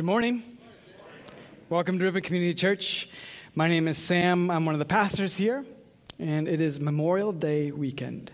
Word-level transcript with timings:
Good 0.00 0.06
morning. 0.06 0.42
Welcome 1.68 1.98
to 1.98 2.06
Ripon 2.06 2.22
Community 2.22 2.54
Church. 2.54 3.06
My 3.54 3.68
name 3.68 3.86
is 3.86 3.98
Sam. 3.98 4.50
I'm 4.50 4.64
one 4.64 4.74
of 4.74 4.78
the 4.78 4.86
pastors 4.86 5.36
here, 5.36 5.62
and 6.18 6.48
it 6.48 6.62
is 6.62 6.80
Memorial 6.80 7.32
Day 7.32 7.70
weekend. 7.70 8.32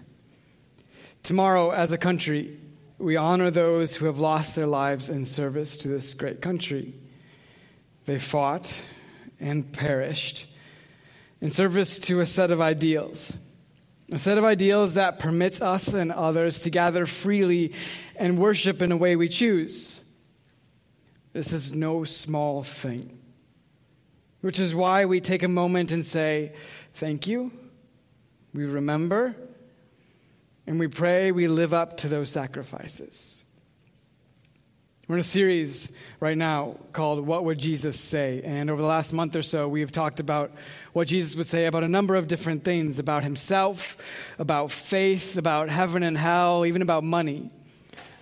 Tomorrow, 1.25 1.71
as 1.71 1.91
a 1.91 1.99
country, 1.99 2.57
we 2.99 3.17
honor 3.17 3.51
those 3.51 3.97
who 3.97 4.07
have 4.07 4.21
lost 4.21 4.55
their 4.55 4.69
lives 4.69 5.11
in 5.11 5.25
service 5.25 5.79
to 5.79 5.89
this 5.89 6.15
great 6.15 6.41
country. 6.41 6.95
They 8.05 8.21
fought 8.21 8.85
and 9.41 9.73
perished 9.73 10.47
in 11.41 11.51
service 11.51 11.99
to 11.99 12.21
a 12.21 12.27
set 12.27 12.53
of 12.53 12.61
ideals. 12.61 13.37
A 14.13 14.21
set 14.21 14.39
of 14.39 14.45
ideals 14.45 14.95
that 14.95 15.19
permits 15.19 15.61
us 15.61 15.95
and 15.95 16.13
others 16.13 16.61
to 16.61 16.71
gather 16.71 17.07
freely 17.07 17.75
and 18.15 18.39
worship 18.39 18.83
in 18.83 18.93
a 18.93 18.97
way 18.97 19.17
we 19.17 19.29
choose. 19.29 20.01
This 21.37 21.53
is 21.53 21.71
no 21.71 22.05
small 22.05 22.63
thing. 22.63 23.19
Which 24.41 24.59
is 24.59 24.75
why 24.75 25.05
we 25.05 25.21
take 25.21 25.43
a 25.43 25.49
moment 25.49 25.93
and 25.93 26.07
say, 26.07 26.55
Thank 26.95 27.27
you. 27.27 27.53
We 28.55 28.65
remember. 28.65 29.37
And 30.67 30.81
we 30.81 30.89
pray 30.89 31.33
we 31.33 31.47
live 31.47 31.75
up 31.75 31.99
to 31.99 32.09
those 32.09 32.31
sacrifices. 32.31 33.45
We're 35.07 35.17
in 35.17 35.21
a 35.21 35.25
series 35.25 35.93
right 36.21 36.39
now 36.39 36.79
called 36.95 37.27
What 37.27 37.45
Would 37.45 37.59
Jesus 37.59 38.01
Say? 38.01 38.41
And 38.43 38.71
over 38.71 38.81
the 38.81 38.89
last 38.89 39.13
month 39.13 39.37
or 39.37 39.43
so, 39.43 39.69
we 39.69 39.81
have 39.81 39.93
talked 39.93 40.21
about 40.21 40.53
what 40.95 41.07
Jesus 41.07 41.37
would 41.37 41.47
say 41.47 41.67
about 41.67 41.85
a 41.85 41.89
number 41.89 42.15
of 42.17 42.29
different 42.29 42.65
things 42.65 42.99
about 42.99 43.25
himself, 43.25 43.99
about 44.39 44.71
faith, 44.71 45.37
about 45.37 45.69
heaven 45.69 46.03
and 46.03 46.17
hell, 46.17 46.65
even 46.65 46.81
about 46.81 47.05
money. 47.05 47.51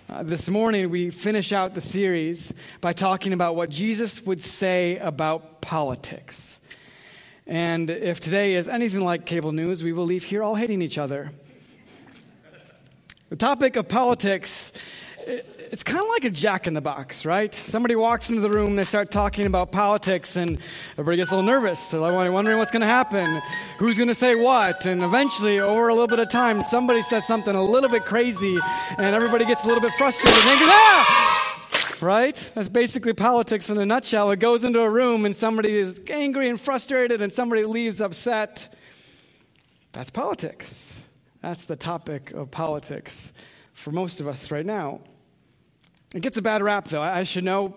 Uh, 0.07 0.21
this 0.21 0.47
morning, 0.47 0.91
we 0.91 1.09
finish 1.09 1.51
out 1.51 1.73
the 1.73 1.81
series 1.81 2.53
by 2.79 2.93
talking 2.93 3.33
about 3.33 3.55
what 3.55 3.71
Jesus 3.71 4.23
would 4.23 4.39
say 4.39 4.99
about 4.99 5.61
politics. 5.61 6.61
And 7.47 7.89
if 7.89 8.19
today 8.19 8.53
is 8.53 8.67
anything 8.67 9.01
like 9.01 9.25
cable 9.25 9.51
news, 9.51 9.83
we 9.83 9.93
will 9.93 10.05
leave 10.05 10.23
here 10.23 10.43
all 10.43 10.53
hating 10.53 10.83
each 10.83 10.99
other. 10.99 11.31
The 13.29 13.35
topic 13.35 13.77
of 13.77 13.89
politics, 13.89 14.73
it's 15.71 15.83
kind 15.83 16.01
of 16.01 16.07
like 16.09 16.23
a 16.23 16.29
jack 16.29 16.67
in 16.67 16.73
the 16.73 16.81
box, 16.81 17.25
right? 17.25 17.53
Somebody 17.53 17.95
walks 17.95 18.29
into 18.29 18.41
the 18.41 18.49
room, 18.49 18.75
they 18.75 18.83
start 18.83 19.11
talking 19.11 19.45
about 19.45 19.71
politics, 19.71 20.35
and 20.35 20.59
everybody 20.91 21.17
gets 21.17 21.31
a 21.31 21.35
little 21.35 21.49
nervous. 21.49 21.87
They're 21.87 22.01
wondering 22.01 22.57
what's 22.57 22.71
going 22.71 22.81
to 22.81 22.87
happen, 22.87 23.41
who's 23.77 23.97
going 23.97 24.07
to 24.07 24.15
say 24.15 24.35
what, 24.35 24.85
and 24.85 25.03
eventually, 25.03 25.59
over 25.59 25.87
a 25.87 25.93
little 25.93 26.07
bit 26.07 26.19
of 26.19 26.29
time, 26.29 26.63
somebody 26.63 27.01
says 27.01 27.25
something 27.25 27.55
a 27.55 27.63
little 27.63 27.89
bit 27.89 28.03
crazy, 28.03 28.57
and 28.97 29.15
everybody 29.15 29.45
gets 29.45 29.63
a 29.63 29.67
little 29.67 29.81
bit 29.81 29.91
frustrated. 29.91 30.39
And 30.39 30.59
ah! 30.63 31.97
Right? 32.01 32.51
That's 32.55 32.69
basically 32.69 33.13
politics 33.13 33.69
in 33.69 33.77
a 33.77 33.85
nutshell. 33.85 34.31
It 34.31 34.39
goes 34.39 34.63
into 34.63 34.81
a 34.81 34.89
room, 34.89 35.25
and 35.25 35.35
somebody 35.35 35.75
is 35.75 36.01
angry 36.09 36.49
and 36.49 36.59
frustrated, 36.59 37.21
and 37.21 37.31
somebody 37.31 37.63
leaves 37.65 38.01
upset. 38.01 38.75
That's 39.93 40.11
politics. 40.11 41.01
That's 41.41 41.65
the 41.65 41.75
topic 41.75 42.31
of 42.31 42.51
politics 42.51 43.31
for 43.73 43.91
most 43.91 44.19
of 44.19 44.27
us 44.27 44.51
right 44.51 44.65
now. 44.65 45.01
It 46.15 46.21
gets 46.21 46.37
a 46.37 46.41
bad 46.41 46.63
rap, 46.63 46.87
though. 46.87 47.01
I 47.01 47.23
should 47.23 47.43
know. 47.43 47.75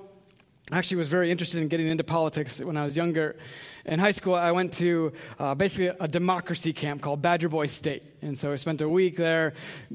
I 0.70 0.78
actually 0.78 0.98
was 0.98 1.08
very 1.08 1.28
interested 1.28 1.60
in 1.60 1.66
getting 1.66 1.88
into 1.88 2.04
politics 2.04 2.60
when 2.60 2.76
I 2.76 2.84
was 2.84 2.96
younger. 2.96 3.36
In 3.84 3.98
high 3.98 4.12
school, 4.12 4.36
I 4.36 4.52
went 4.52 4.72
to 4.74 5.12
uh, 5.40 5.56
basically 5.56 5.88
a 5.98 6.06
democracy 6.06 6.72
camp 6.72 7.02
called 7.02 7.20
Badger 7.20 7.48
Boys 7.48 7.72
State. 7.72 8.04
And 8.22 8.38
so 8.38 8.52
I 8.52 8.56
spent 8.56 8.80
a 8.80 8.88
week 8.88 9.16
there 9.16 9.54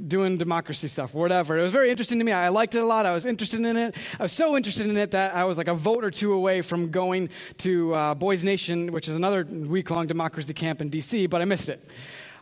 doing 0.10 0.36
democracy 0.36 0.90
stuff, 0.90 1.14
whatever. 1.14 1.58
It 1.58 1.62
was 1.62 1.72
very 1.72 1.90
interesting 1.90 2.20
to 2.20 2.26
me. 2.26 2.34
I 2.34 2.50
liked 2.50 2.76
it 2.76 2.80
a 2.80 2.86
lot. 2.86 3.06
I 3.06 3.14
was 3.14 3.26
interested 3.26 3.62
in 3.62 3.78
it. 3.78 3.96
I 4.20 4.24
was 4.24 4.34
so 4.34 4.58
interested 4.58 4.88
in 4.88 4.98
it 4.98 5.12
that 5.12 5.34
I 5.34 5.46
was 5.46 5.58
like 5.58 5.70
a 5.70 5.74
vote 5.74 6.04
or 6.04 6.12
two 6.12 6.34
away 6.34 6.62
from 6.62 6.92
going 6.92 7.30
to 7.60 7.94
uh, 7.94 8.14
Boys 8.14 8.44
Nation, 8.44 8.92
which 8.92 9.08
is 9.08 9.16
another 9.16 9.46
week 9.46 9.90
long 9.90 10.06
democracy 10.06 10.54
camp 10.54 10.82
in 10.82 10.90
D.C., 10.90 11.28
but 11.28 11.42
I 11.42 11.46
missed 11.46 11.70
it. 11.70 11.88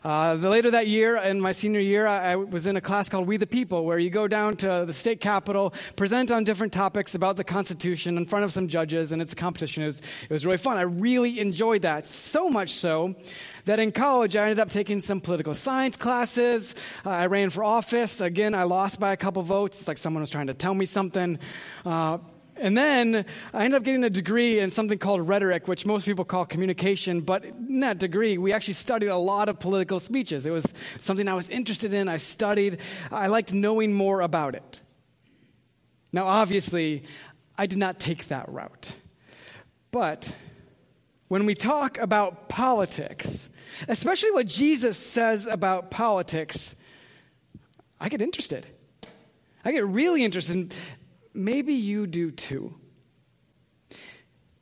Uh, 0.03 0.34
later 0.34 0.72
that 0.72 0.88
year, 0.88 1.16
in 1.17 1.39
my 1.39 1.51
senior 1.51 1.79
year, 1.79 2.07
I, 2.07 2.31
I, 2.31 2.35
was 2.35 2.66
in 2.66 2.75
a 2.75 2.81
class 2.81 3.07
called 3.07 3.28
We 3.28 3.38
the 3.38 3.45
People, 3.45 3.85
where 3.85 4.00
you 4.00 4.09
go 4.09 4.28
down 4.28 4.56
to 4.57 4.84
the 4.88 4.94
state 4.94 5.22
capitol, 5.22 5.75
present 5.95 6.31
on 6.31 6.44
different 6.44 6.73
topics 6.73 7.13
about 7.13 7.38
the 7.38 7.44
Constitution 7.44 8.17
in 8.17 8.25
front 8.25 8.44
of 8.44 8.51
some 8.51 8.67
judges, 8.67 9.12
and 9.12 9.22
it's 9.22 9.34
a 9.34 9.35
competition. 9.35 9.84
It 9.84 9.88
was, 9.88 10.00
it 10.00 10.29
was 10.31 10.44
really 10.44 10.57
fun. 10.57 10.78
I 10.78 10.81
really 10.81 11.39
enjoyed 11.39 11.84
that, 11.84 12.07
so 12.07 12.50
much 12.50 12.73
so 12.73 13.13
that 13.66 13.79
in 13.79 13.91
college 13.91 14.35
I 14.35 14.44
ended 14.44 14.59
up 14.59 14.72
taking 14.72 15.01
some 15.01 15.22
political 15.22 15.53
science 15.53 15.97
classes. 15.97 16.73
Uh, 17.06 17.12
I 17.12 17.28
ran 17.28 17.51
for 17.51 17.63
office. 17.63 18.22
Again, 18.22 18.56
I 18.56 18.63
lost 18.63 19.00
by 19.00 19.12
a 19.12 19.18
couple 19.18 19.44
votes. 19.44 19.81
It's 19.81 19.88
like 19.88 20.00
someone 20.00 20.22
was 20.22 20.31
trying 20.31 20.47
to 20.47 20.56
tell 20.56 20.73
me 20.73 20.88
something. 20.88 21.38
Uh, 21.85 22.18
and 22.61 22.77
then 22.77 23.25
I 23.53 23.66
ended 23.66 23.77
up 23.77 23.83
getting 23.83 24.03
a 24.03 24.09
degree 24.09 24.59
in 24.59 24.69
something 24.69 24.99
called 24.99 25.27
rhetoric, 25.27 25.67
which 25.67 25.85
most 25.85 26.05
people 26.05 26.23
call 26.23 26.45
communication. 26.45 27.22
But 27.22 27.44
in 27.44 27.79
that 27.79 27.97
degree, 27.97 28.38
we 28.38 28.53
actually 28.53 28.75
studied 28.75 29.07
a 29.07 29.17
lot 29.17 29.49
of 29.49 29.59
political 29.59 29.99
speeches. 29.99 30.45
It 30.45 30.51
was 30.51 30.71
something 31.00 31.27
I 31.27 31.33
was 31.33 31.50
interested 31.50 31.94
in. 31.94 32.07
I 32.07 32.17
studied. 32.17 32.77
I 33.11 33.27
liked 33.27 33.53
knowing 33.53 33.94
more 33.94 34.21
about 34.21 34.53
it. 34.53 34.81
Now, 36.13 36.27
obviously, 36.27 37.03
I 37.57 37.66
did 37.66 37.79
not 37.79 38.00
take 38.00 38.27
that 38.27 38.47
route. 38.50 38.95
But 39.89 40.33
when 41.27 41.45
we 41.45 41.55
talk 41.55 41.97
about 41.97 42.47
politics, 42.47 43.50
especially 43.88 44.31
what 44.31 44.45
Jesus 44.45 44.97
says 44.97 45.47
about 45.47 45.89
politics, 45.89 46.75
I 48.00 48.09
get 48.09 48.21
interested. 48.21 48.67
I 49.66 49.71
get 49.71 49.85
really 49.85 50.23
interested 50.23 50.73
maybe 51.34 51.74
you 51.74 52.08
do 52.08 52.31
too. 52.31 52.75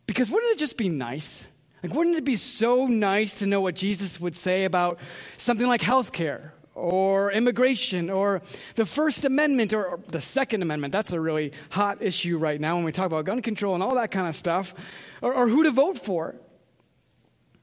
Because 0.06 0.30
wouldn't 0.32 0.54
it 0.54 0.60
just 0.60 0.78
be 0.78 0.90
nice? 0.90 1.48
Like, 1.84 1.94
wouldn't 1.94 2.18
it 2.18 2.26
be 2.26 2.36
so 2.36 2.88
nice 2.88 3.36
to 3.36 3.46
know 3.46 3.62
what 3.62 3.76
Jesus 3.76 4.20
would 4.20 4.36
say 4.36 4.66
about 4.66 5.00
something 5.38 5.68
like 5.68 5.82
healthcare 5.82 6.52
or 6.76 7.32
immigration 7.32 8.10
or 8.10 8.42
the 8.76 8.86
First 8.86 9.24
Amendment 9.24 9.74
or, 9.74 10.00
the 10.08 10.20
Second 10.20 10.62
Amendment? 10.62 10.92
That's 10.92 11.14
a 11.14 11.22
really 11.22 11.54
hot 11.70 12.02
issue 12.02 12.38
right 12.38 12.60
now 12.60 12.76
when 12.76 12.84
we 12.84 12.92
talk 12.92 13.06
about 13.06 13.26
gun 13.26 13.42
control 13.42 13.76
and 13.76 13.84
all 13.84 13.96
that 13.96 14.12
kind 14.12 14.28
of 14.28 14.36
stuff, 14.36 14.74
or, 15.22 15.34
or 15.34 15.48
who 15.48 15.64
to 15.64 15.72
vote 15.72 15.98
for. 15.98 16.36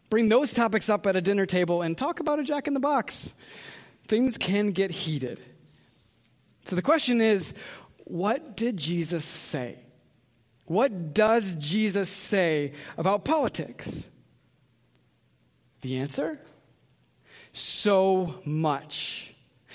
Bring 0.09 0.29
those 0.29 0.53
topics 0.53 0.89
up 0.89 1.07
at 1.07 1.17
a 1.17 1.21
dinner 1.21 1.47
table 1.47 1.83
and 1.83 1.99
talk 1.99 2.21
about 2.21 2.39
a 2.39 2.45
jack 2.45 2.69
in 2.69 2.75
the 2.75 2.81
box. 2.81 3.35
Things 4.07 4.39
can 4.39 4.71
get 4.71 4.91
heated. 4.91 5.41
So 6.65 6.77
the 6.77 6.83
question 6.83 7.21
is 7.21 7.55
what 8.07 8.57
did 8.57 8.77
Jesus 8.77 9.25
say? 9.25 9.77
What 10.67 11.13
does 11.13 11.57
Jesus 11.57 12.09
say 12.09 12.73
about 12.97 13.25
politics? 13.25 14.09
The 15.81 15.99
answer? 15.99 16.39
So 17.53 18.41
much. 18.45 19.35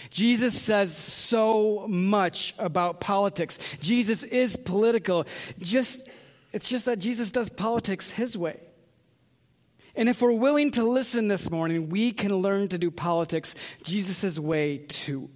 Jesus 0.09 0.59
says 0.59 0.96
so 0.96 1.86
much 1.90 2.56
about 2.58 3.02
politics. 3.02 3.59
Jesus 3.81 4.24
is 4.24 4.56
political. 4.56 5.25
Just 5.59 6.08
it's 6.53 6.69
just 6.69 6.86
that 6.86 7.00
Jesus 7.00 7.31
does 7.31 7.50
politics 7.50 8.12
his 8.12 8.38
way. 8.38 8.59
And 9.96 10.08
if 10.08 10.22
we're 10.22 10.31
willing 10.31 10.72
to 10.72 10.84
listen 10.84 11.28
this 11.28 11.52
morning, 11.52 11.90
we 11.90 12.13
can 12.13 12.34
learn 12.34 12.69
to 12.69 12.78
do 12.78 12.92
politics 12.92 13.56
Jesus' 13.84 14.40
way 14.40 14.78
too. 14.78 15.30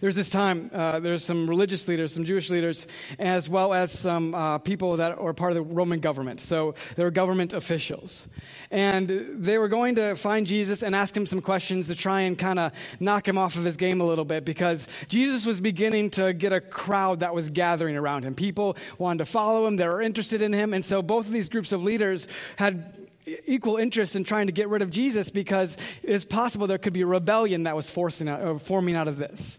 There's 0.00 0.14
this 0.14 0.30
time, 0.30 0.70
uh, 0.72 1.00
there's 1.00 1.24
some 1.24 1.48
religious 1.48 1.86
leaders, 1.88 2.12
some 2.12 2.24
Jewish 2.24 2.50
leaders, 2.50 2.86
as 3.18 3.48
well 3.48 3.72
as 3.72 3.90
some 3.92 4.34
uh, 4.34 4.58
people 4.58 4.96
that 4.96 5.18
are 5.18 5.32
part 5.32 5.52
of 5.52 5.56
the 5.56 5.62
Roman 5.74 6.00
government. 6.00 6.40
So 6.40 6.74
they 6.96 7.04
were 7.04 7.10
government 7.10 7.52
officials. 7.52 8.28
And 8.70 9.08
they 9.08 9.58
were 9.58 9.68
going 9.68 9.96
to 9.96 10.14
find 10.14 10.46
Jesus 10.46 10.82
and 10.82 10.94
ask 10.94 11.16
him 11.16 11.26
some 11.26 11.40
questions 11.40 11.88
to 11.88 11.94
try 11.94 12.22
and 12.22 12.38
kind 12.38 12.58
of 12.58 12.72
knock 13.00 13.26
him 13.26 13.38
off 13.38 13.56
of 13.56 13.64
his 13.64 13.76
game 13.76 14.00
a 14.00 14.04
little 14.04 14.24
bit 14.24 14.44
because 14.44 14.88
Jesus 15.08 15.46
was 15.46 15.60
beginning 15.60 16.10
to 16.10 16.32
get 16.32 16.52
a 16.52 16.60
crowd 16.60 17.20
that 17.20 17.34
was 17.34 17.50
gathering 17.50 17.96
around 17.96 18.24
him. 18.24 18.34
People 18.34 18.76
wanted 18.98 19.18
to 19.18 19.26
follow 19.26 19.66
him, 19.66 19.76
they 19.76 19.86
were 19.86 20.02
interested 20.02 20.42
in 20.42 20.52
him. 20.52 20.74
And 20.74 20.84
so 20.84 21.02
both 21.02 21.26
of 21.26 21.32
these 21.32 21.48
groups 21.48 21.72
of 21.72 21.82
leaders 21.82 22.28
had 22.56 23.00
equal 23.46 23.76
interest 23.76 24.16
in 24.16 24.24
trying 24.24 24.46
to 24.46 24.52
get 24.52 24.68
rid 24.68 24.82
of 24.82 24.90
Jesus 24.90 25.30
because 25.30 25.76
it's 26.02 26.24
possible 26.24 26.66
there 26.66 26.78
could 26.78 26.92
be 26.92 27.02
a 27.02 27.06
rebellion 27.06 27.64
that 27.64 27.76
was 27.76 27.90
forcing 27.90 28.28
out, 28.28 28.42
uh, 28.42 28.58
forming 28.58 28.96
out 28.96 29.08
of 29.08 29.16
this. 29.16 29.58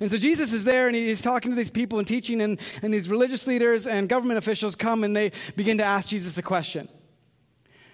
And 0.00 0.10
so 0.10 0.16
Jesus 0.16 0.52
is 0.52 0.64
there 0.64 0.86
and 0.86 0.96
he's 0.96 1.22
talking 1.22 1.50
to 1.50 1.56
these 1.56 1.70
people 1.70 1.98
and 1.98 2.08
teaching, 2.08 2.40
and, 2.40 2.58
and 2.82 2.92
these 2.92 3.08
religious 3.08 3.46
leaders 3.46 3.86
and 3.86 4.08
government 4.08 4.38
officials 4.38 4.74
come 4.74 5.04
and 5.04 5.14
they 5.14 5.32
begin 5.56 5.78
to 5.78 5.84
ask 5.84 6.08
Jesus 6.08 6.38
a 6.38 6.42
question. 6.42 6.88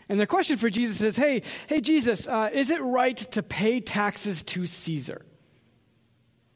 And 0.08 0.18
their 0.20 0.26
question 0.26 0.56
for 0.56 0.70
Jesus 0.70 1.00
is 1.00 1.16
Hey, 1.16 1.42
hey, 1.68 1.80
Jesus, 1.80 2.28
uh, 2.28 2.48
is 2.52 2.70
it 2.70 2.80
right 2.80 3.16
to 3.16 3.42
pay 3.42 3.80
taxes 3.80 4.44
to 4.44 4.66
Caesar? 4.66 5.22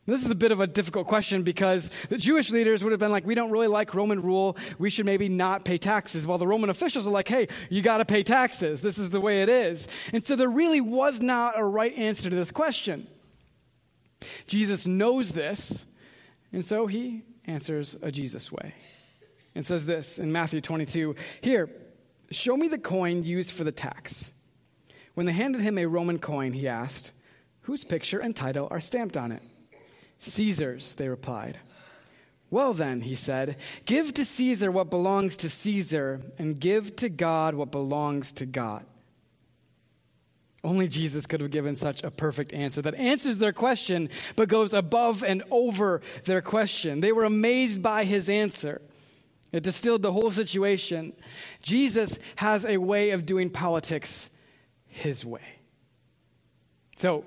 This 0.06 0.24
is 0.24 0.30
a 0.30 0.36
bit 0.36 0.50
of 0.50 0.60
a 0.60 0.66
difficult 0.66 1.06
question 1.06 1.42
because 1.42 1.90
the 2.08 2.18
Jewish 2.18 2.50
leaders 2.50 2.82
would 2.82 2.90
have 2.90 2.98
been 2.98 3.12
like, 3.12 3.24
we 3.26 3.34
don't 3.34 3.50
really 3.50 3.68
like 3.68 3.94
Roman 3.94 4.22
rule. 4.22 4.56
We 4.78 4.90
should 4.90 5.06
maybe 5.06 5.28
not 5.28 5.64
pay 5.64 5.78
taxes. 5.78 6.26
While 6.26 6.38
the 6.38 6.48
Roman 6.48 6.70
officials 6.70 7.06
are 7.06 7.10
like, 7.10 7.28
hey, 7.28 7.48
you 7.68 7.80
got 7.80 7.98
to 7.98 8.04
pay 8.04 8.22
taxes. 8.22 8.80
This 8.80 8.98
is 8.98 9.10
the 9.10 9.20
way 9.20 9.42
it 9.42 9.48
is. 9.48 9.86
And 10.12 10.24
so 10.24 10.34
there 10.36 10.48
really 10.48 10.80
was 10.80 11.20
not 11.20 11.58
a 11.58 11.64
right 11.64 11.96
answer 11.96 12.28
to 12.28 12.34
this 12.34 12.50
question. 12.50 13.06
Jesus 14.46 14.86
knows 14.86 15.32
this, 15.32 15.86
and 16.52 16.64
so 16.64 16.86
he 16.86 17.22
answers 17.46 17.96
a 18.02 18.12
Jesus 18.12 18.50
way. 18.50 18.74
And 19.54 19.66
says 19.66 19.84
this 19.86 20.18
in 20.18 20.32
Matthew 20.32 20.60
22 20.60 21.16
Here, 21.40 21.68
show 22.30 22.56
me 22.56 22.68
the 22.68 22.78
coin 22.78 23.24
used 23.24 23.50
for 23.50 23.64
the 23.64 23.72
tax. 23.72 24.32
When 25.14 25.26
they 25.26 25.32
handed 25.32 25.60
him 25.60 25.78
a 25.78 25.86
Roman 25.86 26.18
coin, 26.18 26.52
he 26.52 26.68
asked, 26.68 27.12
Whose 27.62 27.84
picture 27.84 28.20
and 28.20 28.34
title 28.34 28.68
are 28.70 28.80
stamped 28.80 29.16
on 29.16 29.32
it? 29.32 29.42
Caesar's, 30.18 30.94
they 30.94 31.08
replied. 31.08 31.58
Well, 32.50 32.74
then, 32.74 33.00
he 33.00 33.14
said, 33.14 33.56
give 33.84 34.12
to 34.14 34.24
Caesar 34.24 34.72
what 34.72 34.90
belongs 34.90 35.38
to 35.38 35.50
Caesar, 35.50 36.20
and 36.38 36.58
give 36.58 36.96
to 36.96 37.08
God 37.08 37.54
what 37.54 37.70
belongs 37.70 38.32
to 38.32 38.46
God. 38.46 38.84
Only 40.62 40.88
Jesus 40.88 41.26
could 41.26 41.40
have 41.40 41.50
given 41.50 41.74
such 41.74 42.02
a 42.04 42.10
perfect 42.10 42.52
answer 42.52 42.82
that 42.82 42.94
answers 42.94 43.38
their 43.38 43.52
question, 43.52 44.10
but 44.36 44.48
goes 44.48 44.74
above 44.74 45.22
and 45.22 45.42
over 45.50 46.02
their 46.24 46.42
question. 46.42 47.00
They 47.00 47.12
were 47.12 47.24
amazed 47.24 47.82
by 47.82 48.04
his 48.04 48.28
answer. 48.28 48.82
It 49.52 49.62
distilled 49.62 50.02
the 50.02 50.12
whole 50.12 50.30
situation. 50.30 51.14
Jesus 51.62 52.18
has 52.36 52.66
a 52.66 52.76
way 52.76 53.10
of 53.10 53.24
doing 53.24 53.48
politics 53.50 54.28
his 54.86 55.24
way. 55.24 55.58
So, 56.96 57.24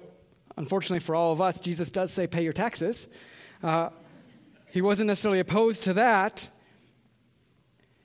unfortunately 0.55 0.99
for 0.99 1.15
all 1.15 1.31
of 1.31 1.41
us, 1.41 1.59
Jesus 1.59 1.89
does 1.89 2.11
say, 2.13 2.27
pay 2.27 2.43
your 2.43 2.53
taxes. 2.53 3.07
Uh, 3.63 3.89
he 4.69 4.81
wasn't 4.81 5.07
necessarily 5.07 5.39
opposed 5.39 5.83
to 5.83 5.95
that. 5.95 6.47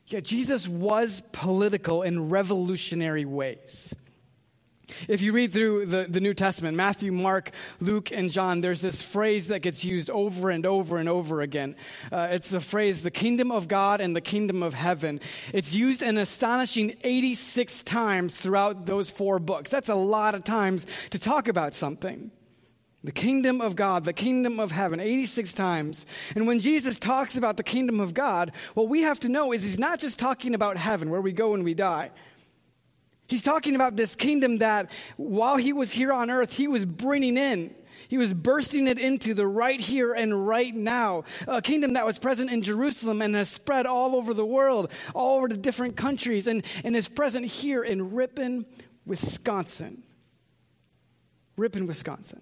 Yet 0.07 0.25
Jesus 0.25 0.67
was 0.67 1.21
political 1.33 2.03
in 2.03 2.31
revolutionary 2.31 3.27
ways. 3.27 3.95
If 5.07 5.21
you 5.21 5.33
read 5.33 5.53
through 5.53 5.87
the, 5.87 6.07
the 6.09 6.21
New 6.21 6.35
Testament, 6.35 6.77
Matthew, 6.77 7.13
Mark, 7.13 7.51
Luke, 7.81 8.11
and 8.13 8.31
John, 8.31 8.61
there's 8.61 8.81
this 8.81 9.03
phrase 9.03 9.49
that 9.49 9.61
gets 9.61 9.85
used 9.85 10.11
over 10.11 10.51
and 10.51 10.65
over 10.65 10.97
and 10.97 11.09
over 11.09 11.41
again. 11.41 11.77
Uh, 12.11 12.29
it's 12.31 12.49
the 12.49 12.61
phrase, 12.61 13.03
the 13.03 13.11
kingdom 13.11 13.51
of 13.51 13.69
God 13.69 14.01
and 14.01 14.15
the 14.15 14.21
kingdom 14.21 14.63
of 14.63 14.75
heaven. 14.75 15.21
It's 15.53 15.75
used 15.75 16.03
an 16.03 16.19
astonishing 16.19 16.97
86 17.03 17.83
times 17.83 18.35
throughout 18.35 18.87
those 18.87 19.11
four 19.11 19.39
books. 19.39 19.71
That's 19.71 19.89
a 19.89 19.95
lot 19.95 20.35
of 20.35 20.45
times 20.45 20.87
to 21.11 21.19
talk 21.19 21.49
about 21.49 21.75
something. 21.75 22.31
The 23.05 23.13
kingdom 23.13 23.61
of 23.61 23.77
God, 23.77 24.05
the 24.05 24.13
kingdom 24.13 24.59
of 24.59 24.73
heaven, 24.73 24.99
86 24.99 25.53
times. 25.53 26.05
And 26.35 26.49
when 26.49 26.59
Jesus 26.59 26.99
talks 26.99 27.37
about 27.37 27.57
the 27.57 27.63
kingdom 27.63 28.01
of 28.01 28.13
God, 28.13 28.53
what 28.75 28.89
we 28.89 29.03
have 29.03 29.21
to 29.21 29.29
know 29.29 29.53
is 29.53 29.63
he's 29.63 29.79
not 29.79 30.01
just 30.01 30.19
talking 30.19 30.55
about 30.55 30.77
heaven, 30.77 31.09
where 31.11 31.21
we 31.21 31.33
go 31.33 31.53
when 31.53 31.63
we 31.63 31.75
die. 31.75 32.11
He's 33.29 33.43
talking 33.43 33.75
about 33.75 33.95
this 33.95 34.17
kingdom 34.17 34.59
that 34.59 34.91
while 35.17 35.57
he 35.57 35.73
was 35.73 35.93
here 35.93 36.13
on 36.13 36.31
earth, 36.31 36.51
he 36.51 36.67
was 36.67 36.85
bringing 36.85 37.37
in. 37.37 37.75
He 38.09 38.17
was 38.17 38.33
bursting 38.33 38.87
it 38.87 38.99
into 38.99 39.35
the 39.35 39.47
right 39.47 39.79
here 39.79 40.15
and 40.15 40.47
right 40.47 40.75
now. 40.75 41.25
A 41.47 41.61
kingdom 41.61 41.93
that 41.93 42.07
was 42.07 42.19
present 42.19 42.51
in 42.51 42.63
Jerusalem 42.63 43.21
and 43.21 43.35
has 43.35 43.51
spread 43.51 43.85
all 43.85 44.17
over 44.17 44.33
the 44.33 44.47
world, 44.47 44.91
all 45.15 45.37
over 45.37 45.49
the 45.49 45.59
different 45.59 45.97
countries, 45.97 46.47
and, 46.47 46.65
and 46.85 46.97
is 46.97 47.07
present 47.07 47.45
here 47.45 47.85
in 47.85 48.13
Ripon, 48.13 48.65
Wisconsin. 49.05 50.03
Ripon, 51.59 51.87
Wisconsin. 51.87 52.41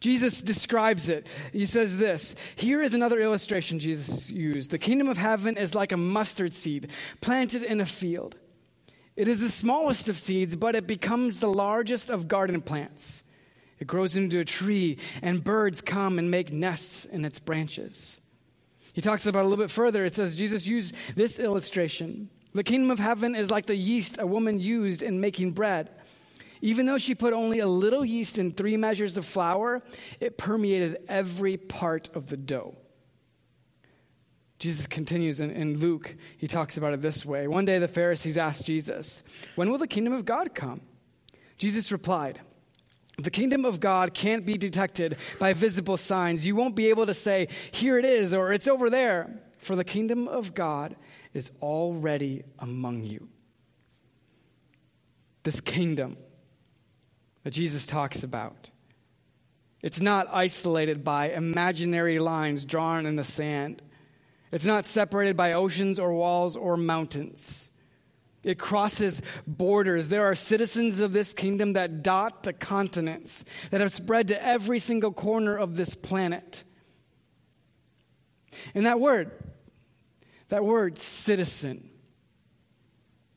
Jesus 0.00 0.42
describes 0.42 1.10
it. 1.10 1.26
He 1.52 1.66
says 1.66 1.98
this 1.98 2.34
Here 2.56 2.80
is 2.82 2.94
another 2.94 3.20
illustration 3.20 3.78
Jesus 3.78 4.30
used. 4.30 4.70
The 4.70 4.78
kingdom 4.78 5.08
of 5.08 5.18
heaven 5.18 5.58
is 5.58 5.74
like 5.74 5.92
a 5.92 5.96
mustard 5.98 6.54
seed 6.54 6.88
planted 7.20 7.62
in 7.62 7.80
a 7.80 7.86
field. 7.86 8.36
It 9.16 9.28
is 9.28 9.40
the 9.40 9.50
smallest 9.50 10.08
of 10.08 10.18
seeds, 10.18 10.56
but 10.56 10.74
it 10.74 10.86
becomes 10.86 11.38
the 11.38 11.52
largest 11.52 12.10
of 12.10 12.28
garden 12.28 12.62
plants. 12.62 13.24
It 13.78 13.86
grows 13.86 14.16
into 14.16 14.38
a 14.38 14.44
tree, 14.44 14.98
and 15.22 15.42
birds 15.42 15.82
come 15.82 16.18
and 16.18 16.30
make 16.30 16.52
nests 16.52 17.04
in 17.04 17.24
its 17.24 17.38
branches. 17.38 18.20
He 18.92 19.00
talks 19.00 19.26
about 19.26 19.44
a 19.44 19.48
little 19.48 19.62
bit 19.62 19.70
further. 19.70 20.04
It 20.04 20.14
says 20.14 20.34
Jesus 20.34 20.66
used 20.66 20.94
this 21.14 21.38
illustration. 21.38 22.30
The 22.54 22.62
kingdom 22.62 22.90
of 22.90 22.98
heaven 22.98 23.34
is 23.34 23.50
like 23.50 23.66
the 23.66 23.76
yeast 23.76 24.18
a 24.18 24.26
woman 24.26 24.58
used 24.58 25.02
in 25.02 25.20
making 25.20 25.52
bread. 25.52 25.90
Even 26.60 26.86
though 26.86 26.98
she 26.98 27.14
put 27.14 27.32
only 27.32 27.58
a 27.58 27.66
little 27.66 28.04
yeast 28.04 28.38
in 28.38 28.52
three 28.52 28.76
measures 28.76 29.16
of 29.16 29.26
flour, 29.26 29.82
it 30.20 30.38
permeated 30.38 30.98
every 31.08 31.56
part 31.56 32.08
of 32.14 32.28
the 32.28 32.36
dough. 32.36 32.76
Jesus 34.62 34.86
continues 34.86 35.40
in, 35.40 35.50
in, 35.50 35.78
Luke, 35.78 36.14
he 36.38 36.46
talks 36.46 36.76
about 36.76 36.94
it 36.94 37.00
this 37.00 37.26
way. 37.26 37.48
One 37.48 37.64
day 37.64 37.80
the 37.80 37.88
Pharisees 37.88 38.38
asked 38.38 38.64
Jesus, 38.64 39.24
When 39.56 39.72
will 39.72 39.78
the 39.78 39.88
kingdom 39.88 40.12
of 40.12 40.24
God 40.24 40.54
come? 40.54 40.82
Jesus 41.58 41.90
replied, 41.90 42.40
The 43.18 43.32
kingdom 43.32 43.64
of 43.64 43.80
God 43.80 44.14
can't 44.14 44.46
be 44.46 44.56
detected 44.56 45.16
by 45.40 45.52
visible 45.52 45.96
signs. 45.96 46.46
You 46.46 46.54
won't 46.54 46.76
be 46.76 46.90
able 46.90 47.06
to 47.06 47.14
say, 47.14 47.48
Here 47.72 47.98
it 47.98 48.04
is, 48.04 48.34
or 48.34 48.52
it's 48.52 48.68
over 48.68 48.88
there, 48.88 49.34
for 49.58 49.74
the 49.74 49.82
kingdom 49.82 50.28
of 50.28 50.54
God 50.54 50.94
is 51.34 51.50
already 51.60 52.44
among 52.60 53.02
you. 53.02 53.28
This 55.42 55.60
kingdom 55.60 56.16
that 57.42 57.50
Jesus 57.50 57.84
talks 57.84 58.22
about. 58.22 58.70
It's 59.82 60.00
not 60.00 60.28
isolated 60.32 61.02
by 61.02 61.30
imaginary 61.30 62.20
lines 62.20 62.64
drawn 62.64 63.06
in 63.06 63.16
the 63.16 63.24
sand. 63.24 63.82
It's 64.52 64.64
not 64.64 64.84
separated 64.84 65.36
by 65.36 65.54
oceans 65.54 65.98
or 65.98 66.12
walls 66.12 66.56
or 66.56 66.76
mountains. 66.76 67.70
It 68.44 68.58
crosses 68.58 69.22
borders. 69.46 70.08
There 70.08 70.26
are 70.26 70.34
citizens 70.34 71.00
of 71.00 71.12
this 71.12 71.32
kingdom 71.32 71.74
that 71.74 72.02
dot 72.02 72.42
the 72.42 72.52
continents, 72.52 73.44
that 73.70 73.80
have 73.80 73.94
spread 73.94 74.28
to 74.28 74.44
every 74.44 74.78
single 74.78 75.12
corner 75.12 75.56
of 75.56 75.76
this 75.76 75.94
planet. 75.94 76.64
And 78.74 78.86
that 78.86 79.00
word, 79.00 79.30
that 80.48 80.64
word, 80.64 80.98
citizen, 80.98 81.88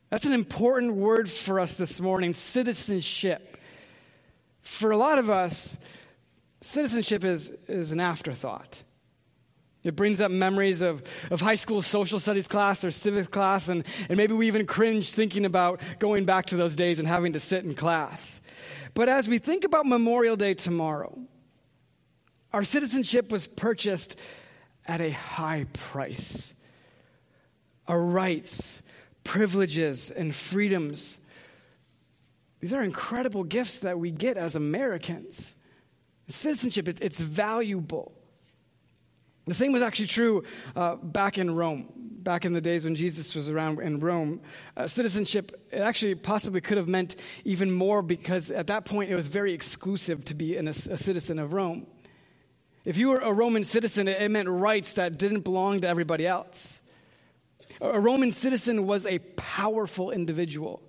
that's 0.09 0.25
an 0.25 0.33
important 0.33 0.95
word 0.95 1.29
for 1.29 1.59
us 1.59 1.75
this 1.75 1.99
morning 1.99 2.33
citizenship. 2.33 3.57
For 4.61 4.91
a 4.91 4.97
lot 4.97 5.19
of 5.19 5.29
us, 5.29 5.77
citizenship 6.61 7.23
is, 7.23 7.51
is 7.67 7.91
an 7.91 7.99
afterthought. 7.99 8.83
It 9.85 9.95
brings 9.95 10.21
up 10.21 10.31
memories 10.31 10.81
of, 10.81 11.03
of 11.29 11.41
high 11.41 11.55
school 11.55 11.81
social 11.81 12.19
studies 12.19 12.47
class 12.47 12.83
or 12.83 12.91
civics 12.91 13.27
class, 13.27 13.69
and, 13.69 13.85
and 14.09 14.17
maybe 14.17 14.33
we 14.33 14.47
even 14.47 14.65
cringe 14.65 15.11
thinking 15.11 15.45
about 15.45 15.81
going 15.99 16.25
back 16.25 16.47
to 16.47 16.55
those 16.55 16.75
days 16.75 16.99
and 16.99 17.07
having 17.07 17.33
to 17.33 17.39
sit 17.39 17.63
in 17.63 17.73
class. 17.73 18.41
But 18.93 19.09
as 19.09 19.27
we 19.27 19.39
think 19.39 19.63
about 19.63 19.85
Memorial 19.85 20.35
Day 20.35 20.53
tomorrow, 20.53 21.17
our 22.53 22.63
citizenship 22.63 23.31
was 23.31 23.47
purchased 23.47 24.17
at 24.87 25.01
a 25.01 25.11
high 25.11 25.65
price. 25.73 26.53
Our 27.87 28.01
rights, 28.01 28.81
privileges, 29.23 30.11
and 30.11 30.33
freedoms. 30.33 31.17
These 32.61 32.73
are 32.73 32.81
incredible 32.81 33.43
gifts 33.43 33.79
that 33.79 33.99
we 33.99 34.11
get 34.11 34.37
as 34.37 34.55
Americans. 34.55 35.55
Citizenship, 36.27 36.87
it, 36.87 36.97
it's 37.01 37.19
valuable. 37.19 38.13
The 39.45 39.53
same 39.53 39.73
was 39.73 39.83
actually 39.83 40.07
true 40.07 40.43
uh, 40.75 40.95
back 40.95 41.37
in 41.37 41.55
Rome, 41.55 41.87
back 42.23 42.45
in 42.45 42.53
the 42.53 42.61
days 42.61 42.83
when 42.83 42.95
Jesus 42.95 43.35
was 43.35 43.47
around 43.47 43.79
in 43.79 43.99
Rome. 43.99 44.41
Uh, 44.75 44.87
citizenship, 44.87 45.67
it 45.71 45.79
actually 45.79 46.15
possibly 46.15 46.61
could 46.61 46.77
have 46.77 46.87
meant 46.87 47.15
even 47.43 47.71
more 47.71 48.01
because 48.01 48.49
at 48.49 48.67
that 48.67 48.85
point 48.85 49.11
it 49.11 49.15
was 49.15 49.27
very 49.27 49.53
exclusive 49.53 50.25
to 50.25 50.33
be 50.33 50.57
an, 50.57 50.67
a, 50.67 50.71
a 50.71 50.97
citizen 50.97 51.37
of 51.37 51.53
Rome. 51.53 51.85
If 52.85 52.97
you 52.97 53.09
were 53.09 53.17
a 53.17 53.31
Roman 53.31 53.63
citizen, 53.63 54.07
it, 54.07 54.19
it 54.19 54.31
meant 54.31 54.49
rights 54.49 54.93
that 54.93 55.17
didn't 55.17 55.41
belong 55.41 55.81
to 55.81 55.87
everybody 55.87 56.25
else. 56.25 56.81
A, 57.81 57.89
a 57.89 57.99
Roman 57.99 58.31
citizen 58.31 58.87
was 58.87 59.05
a 59.05 59.19
powerful 59.19 60.09
individual. 60.09 60.81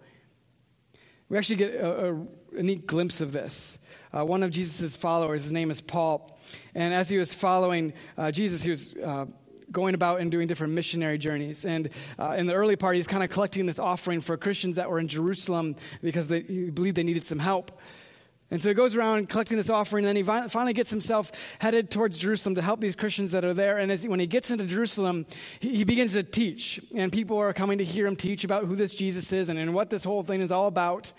We 1.28 1.36
actually 1.36 1.56
get 1.56 1.74
a, 1.74 2.12
a, 2.12 2.26
a 2.56 2.62
neat 2.62 2.86
glimpse 2.86 3.20
of 3.20 3.32
this. 3.32 3.78
Uh, 4.16 4.24
one 4.24 4.42
of 4.42 4.50
Jesus' 4.50 4.96
followers, 4.96 5.42
his 5.42 5.52
name 5.52 5.70
is 5.70 5.80
Paul, 5.80 6.38
and 6.76 6.92
as 6.92 7.08
he 7.08 7.16
was 7.16 7.32
following 7.32 7.94
uh, 8.18 8.30
Jesus, 8.30 8.62
he 8.62 8.68
was 8.68 8.94
uh, 8.94 9.24
going 9.72 9.94
about 9.94 10.20
and 10.20 10.30
doing 10.30 10.46
different 10.46 10.74
missionary 10.74 11.16
journeys. 11.16 11.64
And 11.64 11.88
uh, 12.18 12.32
in 12.32 12.46
the 12.46 12.52
early 12.52 12.76
part, 12.76 12.96
he's 12.96 13.06
kind 13.06 13.24
of 13.24 13.30
collecting 13.30 13.64
this 13.64 13.78
offering 13.78 14.20
for 14.20 14.36
Christians 14.36 14.76
that 14.76 14.90
were 14.90 14.98
in 14.98 15.08
Jerusalem 15.08 15.76
because 16.02 16.28
they, 16.28 16.42
he 16.42 16.70
believed 16.70 16.96
they 16.96 17.02
needed 17.02 17.24
some 17.24 17.38
help. 17.38 17.80
And 18.50 18.60
so 18.60 18.68
he 18.68 18.74
goes 18.74 18.94
around 18.94 19.30
collecting 19.30 19.56
this 19.56 19.70
offering, 19.70 20.06
and 20.06 20.16
then 20.16 20.42
he 20.42 20.48
finally 20.48 20.74
gets 20.74 20.90
himself 20.90 21.32
headed 21.58 21.90
towards 21.90 22.16
Jerusalem 22.18 22.54
to 22.56 22.62
help 22.62 22.80
these 22.80 22.94
Christians 22.94 23.32
that 23.32 23.44
are 23.44 23.54
there. 23.54 23.78
And 23.78 23.90
as, 23.90 24.06
when 24.06 24.20
he 24.20 24.26
gets 24.26 24.50
into 24.50 24.66
Jerusalem, 24.66 25.26
he, 25.58 25.76
he, 25.76 25.84
begins 25.84 26.12
to 26.12 26.22
teach. 26.22 26.80
And 26.94 27.10
people 27.10 27.38
are 27.38 27.52
coming 27.54 27.78
to 27.78 27.84
hear 27.84 28.06
him 28.06 28.16
teach 28.16 28.44
about 28.44 28.66
who 28.66 28.76
this 28.76 28.94
Jesus 28.94 29.32
is 29.32 29.48
and, 29.48 29.58
and 29.58 29.74
what 29.74 29.88
this 29.88 30.04
whole 30.04 30.22
thing 30.22 30.42
is 30.42 30.52
all 30.52 30.68
about. 30.68 31.12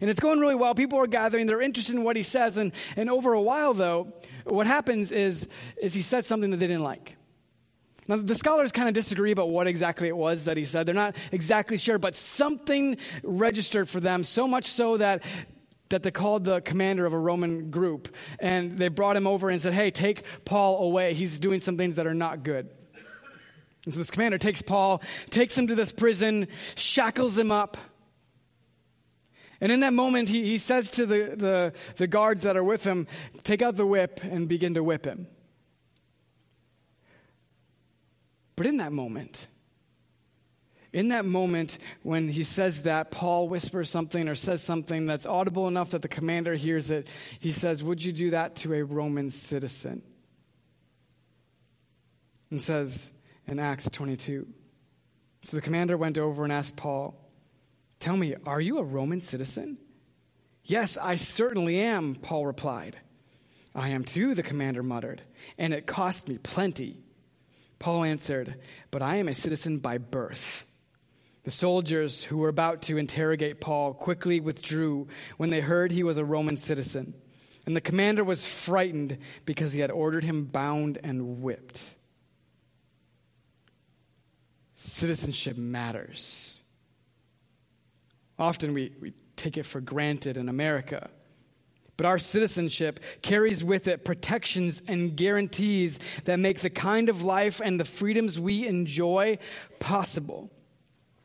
And 0.00 0.10
it's 0.10 0.20
going 0.20 0.40
really 0.40 0.54
well. 0.54 0.74
People 0.74 0.98
are 1.00 1.06
gathering. 1.06 1.46
They're 1.46 1.60
interested 1.60 1.94
in 1.94 2.04
what 2.04 2.16
he 2.16 2.22
says. 2.22 2.56
And, 2.56 2.72
and 2.96 3.10
over 3.10 3.32
a 3.32 3.42
while, 3.42 3.74
though, 3.74 4.12
what 4.44 4.66
happens 4.66 5.12
is, 5.12 5.48
is 5.80 5.94
he 5.94 6.02
says 6.02 6.26
something 6.26 6.50
that 6.50 6.58
they 6.58 6.66
didn't 6.66 6.84
like. 6.84 7.16
Now, 8.06 8.16
the 8.16 8.36
scholars 8.36 8.72
kind 8.72 8.88
of 8.88 8.94
disagree 8.94 9.32
about 9.32 9.50
what 9.50 9.66
exactly 9.66 10.08
it 10.08 10.16
was 10.16 10.44
that 10.44 10.56
he 10.56 10.64
said. 10.64 10.86
They're 10.86 10.94
not 10.94 11.14
exactly 11.30 11.76
sure, 11.76 11.98
but 11.98 12.14
something 12.14 12.96
registered 13.22 13.88
for 13.88 14.00
them, 14.00 14.24
so 14.24 14.48
much 14.48 14.64
so 14.66 14.96
that, 14.96 15.22
that 15.90 16.02
they 16.02 16.10
called 16.10 16.44
the 16.44 16.62
commander 16.62 17.04
of 17.04 17.12
a 17.12 17.18
Roman 17.18 17.70
group 17.70 18.14
and 18.40 18.78
they 18.78 18.88
brought 18.88 19.16
him 19.16 19.26
over 19.26 19.50
and 19.50 19.60
said, 19.60 19.74
Hey, 19.74 19.90
take 19.90 20.24
Paul 20.46 20.84
away. 20.84 21.12
He's 21.12 21.38
doing 21.38 21.60
some 21.60 21.76
things 21.76 21.96
that 21.96 22.06
are 22.06 22.14
not 22.14 22.42
good. 22.44 22.70
And 23.84 23.94
so 23.94 23.98
this 23.98 24.10
commander 24.10 24.38
takes 24.38 24.62
Paul, 24.62 25.02
takes 25.30 25.56
him 25.56 25.66
to 25.68 25.74
this 25.74 25.92
prison, 25.92 26.48
shackles 26.76 27.36
him 27.36 27.52
up. 27.52 27.76
And 29.60 29.72
in 29.72 29.80
that 29.80 29.92
moment, 29.92 30.28
he, 30.28 30.44
he 30.44 30.58
says 30.58 30.90
to 30.92 31.06
the, 31.06 31.34
the, 31.36 31.72
the 31.96 32.06
guards 32.06 32.44
that 32.44 32.56
are 32.56 32.64
with 32.64 32.84
him, 32.84 33.06
Take 33.42 33.62
out 33.62 33.76
the 33.76 33.86
whip 33.86 34.20
and 34.22 34.48
begin 34.48 34.74
to 34.74 34.84
whip 34.84 35.04
him. 35.04 35.26
But 38.54 38.66
in 38.66 38.78
that 38.78 38.92
moment, 38.92 39.46
in 40.92 41.08
that 41.08 41.24
moment 41.24 41.78
when 42.02 42.28
he 42.28 42.42
says 42.42 42.82
that, 42.82 43.10
Paul 43.10 43.48
whispers 43.48 43.90
something 43.90 44.28
or 44.28 44.34
says 44.34 44.62
something 44.62 45.06
that's 45.06 45.26
audible 45.26 45.68
enough 45.68 45.90
that 45.90 46.02
the 46.02 46.08
commander 46.08 46.54
hears 46.54 46.90
it. 46.90 47.06
He 47.38 47.52
says, 47.52 47.82
Would 47.82 48.02
you 48.02 48.12
do 48.12 48.30
that 48.30 48.56
to 48.56 48.74
a 48.74 48.82
Roman 48.82 49.30
citizen? 49.30 50.02
And 52.50 52.62
says 52.62 53.10
in 53.46 53.58
Acts 53.58 53.90
22. 53.90 54.46
So 55.42 55.56
the 55.56 55.60
commander 55.60 55.96
went 55.96 56.18
over 56.18 56.44
and 56.44 56.52
asked 56.52 56.76
Paul, 56.76 57.14
Tell 58.00 58.16
me, 58.16 58.34
are 58.46 58.60
you 58.60 58.78
a 58.78 58.84
Roman 58.84 59.20
citizen? 59.20 59.78
Yes, 60.64 60.96
I 60.96 61.16
certainly 61.16 61.80
am, 61.80 62.14
Paul 62.14 62.46
replied. 62.46 62.98
I 63.74 63.90
am 63.90 64.04
too, 64.04 64.34
the 64.34 64.42
commander 64.42 64.82
muttered, 64.82 65.22
and 65.56 65.72
it 65.72 65.86
cost 65.86 66.28
me 66.28 66.38
plenty. 66.38 66.98
Paul 67.78 68.04
answered, 68.04 68.56
But 68.90 69.02
I 69.02 69.16
am 69.16 69.28
a 69.28 69.34
citizen 69.34 69.78
by 69.78 69.98
birth. 69.98 70.64
The 71.44 71.50
soldiers 71.50 72.22
who 72.22 72.38
were 72.38 72.48
about 72.48 72.82
to 72.82 72.98
interrogate 72.98 73.60
Paul 73.60 73.94
quickly 73.94 74.40
withdrew 74.40 75.08
when 75.38 75.50
they 75.50 75.60
heard 75.60 75.90
he 75.90 76.02
was 76.02 76.18
a 76.18 76.24
Roman 76.24 76.56
citizen. 76.56 77.14
And 77.64 77.76
the 77.76 77.80
commander 77.80 78.24
was 78.24 78.46
frightened 78.46 79.18
because 79.44 79.72
he 79.72 79.80
had 79.80 79.90
ordered 79.90 80.24
him 80.24 80.44
bound 80.44 80.98
and 81.02 81.40
whipped. 81.40 81.94
Citizenship 84.74 85.56
matters. 85.56 86.57
Often 88.38 88.74
we, 88.74 88.92
we 89.00 89.12
take 89.36 89.56
it 89.56 89.64
for 89.64 89.80
granted 89.80 90.36
in 90.36 90.48
America. 90.48 91.10
But 91.96 92.06
our 92.06 92.20
citizenship 92.20 93.00
carries 93.22 93.64
with 93.64 93.88
it 93.88 94.04
protections 94.04 94.82
and 94.86 95.16
guarantees 95.16 95.98
that 96.24 96.38
make 96.38 96.60
the 96.60 96.70
kind 96.70 97.08
of 97.08 97.24
life 97.24 97.60
and 97.62 97.78
the 97.78 97.84
freedoms 97.84 98.38
we 98.38 98.66
enjoy 98.68 99.38
possible. 99.80 100.48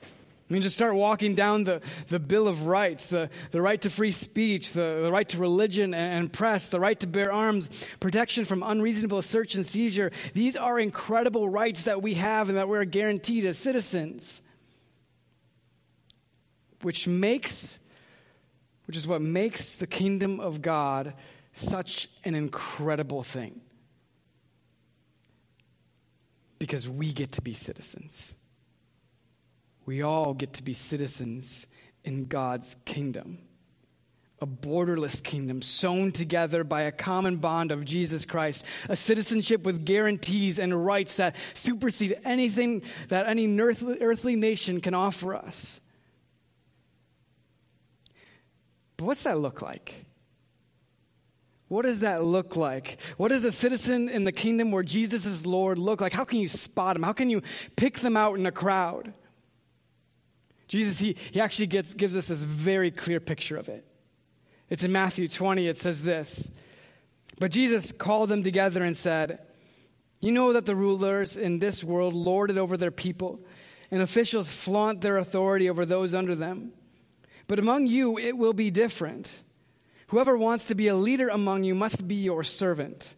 I 0.03 0.53
mean, 0.53 0.61
just 0.61 0.75
start 0.75 0.93
walking 0.93 1.33
down 1.35 1.63
the, 1.63 1.81
the 2.09 2.19
Bill 2.19 2.47
of 2.47 2.67
Rights, 2.67 3.07
the, 3.07 3.31
the 3.49 3.61
right 3.61 3.79
to 3.81 3.89
free 3.89 4.11
speech, 4.11 4.73
the, 4.73 5.01
the 5.03 5.11
right 5.11 5.27
to 5.29 5.39
religion 5.39 5.95
and, 5.95 6.19
and 6.19 6.33
press, 6.33 6.67
the 6.67 6.79
right 6.79 6.99
to 6.99 7.07
bear 7.07 7.31
arms, 7.31 7.69
protection 7.99 8.43
from 8.45 8.61
unreasonable 8.61 9.23
search 9.23 9.55
and 9.55 9.65
seizure. 9.65 10.11
These 10.35 10.55
are 10.55 10.79
incredible 10.79 11.49
rights 11.49 11.83
that 11.83 12.01
we 12.01 12.15
have 12.15 12.49
and 12.49 12.57
that 12.59 12.67
we're 12.67 12.85
guaranteed 12.85 13.45
as 13.45 13.57
citizens. 13.57 14.42
Which 16.83 17.07
makes 17.07 17.79
which 18.85 18.97
is 18.97 19.07
what 19.07 19.21
makes 19.21 19.75
the 19.75 19.87
kingdom 19.87 20.39
of 20.39 20.61
God 20.61 21.13
such 21.53 22.09
an 22.23 22.35
incredible 22.35 23.23
thing. 23.23 23.61
Because 26.59 26.87
we 26.87 27.13
get 27.13 27.33
to 27.33 27.41
be 27.41 27.53
citizens. 27.53 28.33
We 29.85 30.01
all 30.01 30.33
get 30.33 30.53
to 30.53 30.63
be 30.63 30.73
citizens 30.73 31.67
in 32.03 32.23
God's 32.23 32.75
kingdom. 32.85 33.39
A 34.41 34.47
borderless 34.47 35.23
kingdom 35.23 35.61
sewn 35.61 36.11
together 36.11 36.65
by 36.65 36.81
a 36.83 36.91
common 36.91 37.37
bond 37.37 37.71
of 37.71 37.85
Jesus 37.85 38.25
Christ, 38.25 38.65
a 38.89 38.95
citizenship 38.95 39.63
with 39.63 39.85
guarantees 39.85 40.59
and 40.59 40.85
rights 40.85 41.15
that 41.15 41.35
supersede 41.53 42.17
anything 42.25 42.83
that 43.07 43.27
any 43.27 43.47
earthly 43.57 44.35
nation 44.35 44.81
can 44.81 44.93
offer 44.93 45.35
us. 45.35 45.79
But 48.97 49.05
what's 49.05 49.23
that 49.23 49.39
look 49.39 49.61
like? 49.61 50.05
What 51.67 51.85
does 51.85 52.01
that 52.01 52.23
look 52.23 52.55
like? 52.55 52.99
What 53.17 53.29
does 53.29 53.43
a 53.45 53.51
citizen 53.51 54.07
in 54.07 54.25
the 54.25 54.31
kingdom 54.31 54.71
where 54.71 54.83
Jesus 54.83 55.25
is 55.25 55.45
Lord 55.45 55.79
look 55.79 56.01
like? 56.01 56.13
How 56.13 56.23
can 56.23 56.39
you 56.39 56.47
spot 56.47 56.95
them? 56.95 57.03
How 57.03 57.13
can 57.13 57.29
you 57.29 57.41
pick 57.75 57.99
them 57.99 58.15
out 58.15 58.37
in 58.37 58.45
a 58.45 58.51
crowd? 58.51 59.13
Jesus, 60.67 60.99
he, 60.99 61.15
he 61.31 61.41
actually 61.41 61.67
gets, 61.67 61.93
gives 61.93 62.15
us 62.15 62.27
this 62.27 62.43
very 62.43 62.91
clear 62.91 63.19
picture 63.19 63.57
of 63.57 63.69
it. 63.69 63.85
It's 64.69 64.83
in 64.83 64.91
Matthew 64.91 65.27
20, 65.27 65.67
it 65.67 65.77
says 65.77 66.01
this 66.01 66.51
But 67.39 67.51
Jesus 67.51 67.91
called 67.91 68.29
them 68.29 68.43
together 68.43 68.83
and 68.83 68.97
said, 68.97 69.39
You 70.19 70.31
know 70.31 70.53
that 70.53 70.65
the 70.65 70.75
rulers 70.75 71.37
in 71.37 71.59
this 71.59 71.83
world 71.83 72.13
lord 72.13 72.49
it 72.51 72.57
over 72.57 72.77
their 72.77 72.91
people, 72.91 73.39
and 73.91 74.01
officials 74.01 74.51
flaunt 74.51 75.01
their 75.01 75.17
authority 75.17 75.69
over 75.69 75.85
those 75.85 76.15
under 76.15 76.35
them. 76.35 76.71
But 77.53 77.59
among 77.59 77.85
you, 77.85 78.17
it 78.17 78.35
will 78.35 78.53
be 78.53 78.71
different. 78.71 79.39
Whoever 80.07 80.35
wants 80.35 80.65
to 80.65 80.73
be 80.73 80.87
a 80.87 80.95
leader 80.95 81.29
among 81.29 81.63
you 81.63 81.75
must 81.75 82.07
be 82.07 82.15
your 82.15 82.43
servant. 82.43 83.13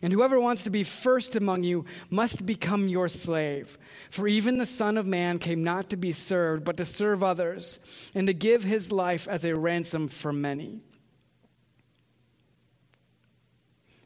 And 0.00 0.10
whoever 0.10 0.40
wants 0.40 0.64
to 0.64 0.70
be 0.70 0.84
first 0.84 1.36
among 1.36 1.64
you 1.64 1.84
must 2.08 2.46
become 2.46 2.88
your 2.88 3.10
slave. 3.10 3.76
For 4.08 4.26
even 4.26 4.56
the 4.56 4.64
Son 4.64 4.96
of 4.96 5.04
Man 5.04 5.38
came 5.38 5.64
not 5.64 5.90
to 5.90 5.98
be 5.98 6.12
served, 6.12 6.64
but 6.64 6.78
to 6.78 6.86
serve 6.86 7.22
others, 7.22 7.78
and 8.14 8.26
to 8.26 8.32
give 8.32 8.64
his 8.64 8.90
life 8.90 9.28
as 9.28 9.44
a 9.44 9.54
ransom 9.54 10.08
for 10.08 10.32
many. 10.32 10.80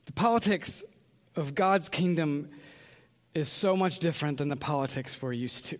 The 0.06 0.12
politics 0.12 0.82
of 1.36 1.54
God's 1.54 1.88
kingdom 1.88 2.50
is 3.32 3.48
so 3.48 3.76
much 3.76 4.00
different 4.00 4.38
than 4.38 4.48
the 4.48 4.56
politics 4.56 5.22
we're 5.22 5.34
used 5.34 5.66
to. 5.66 5.78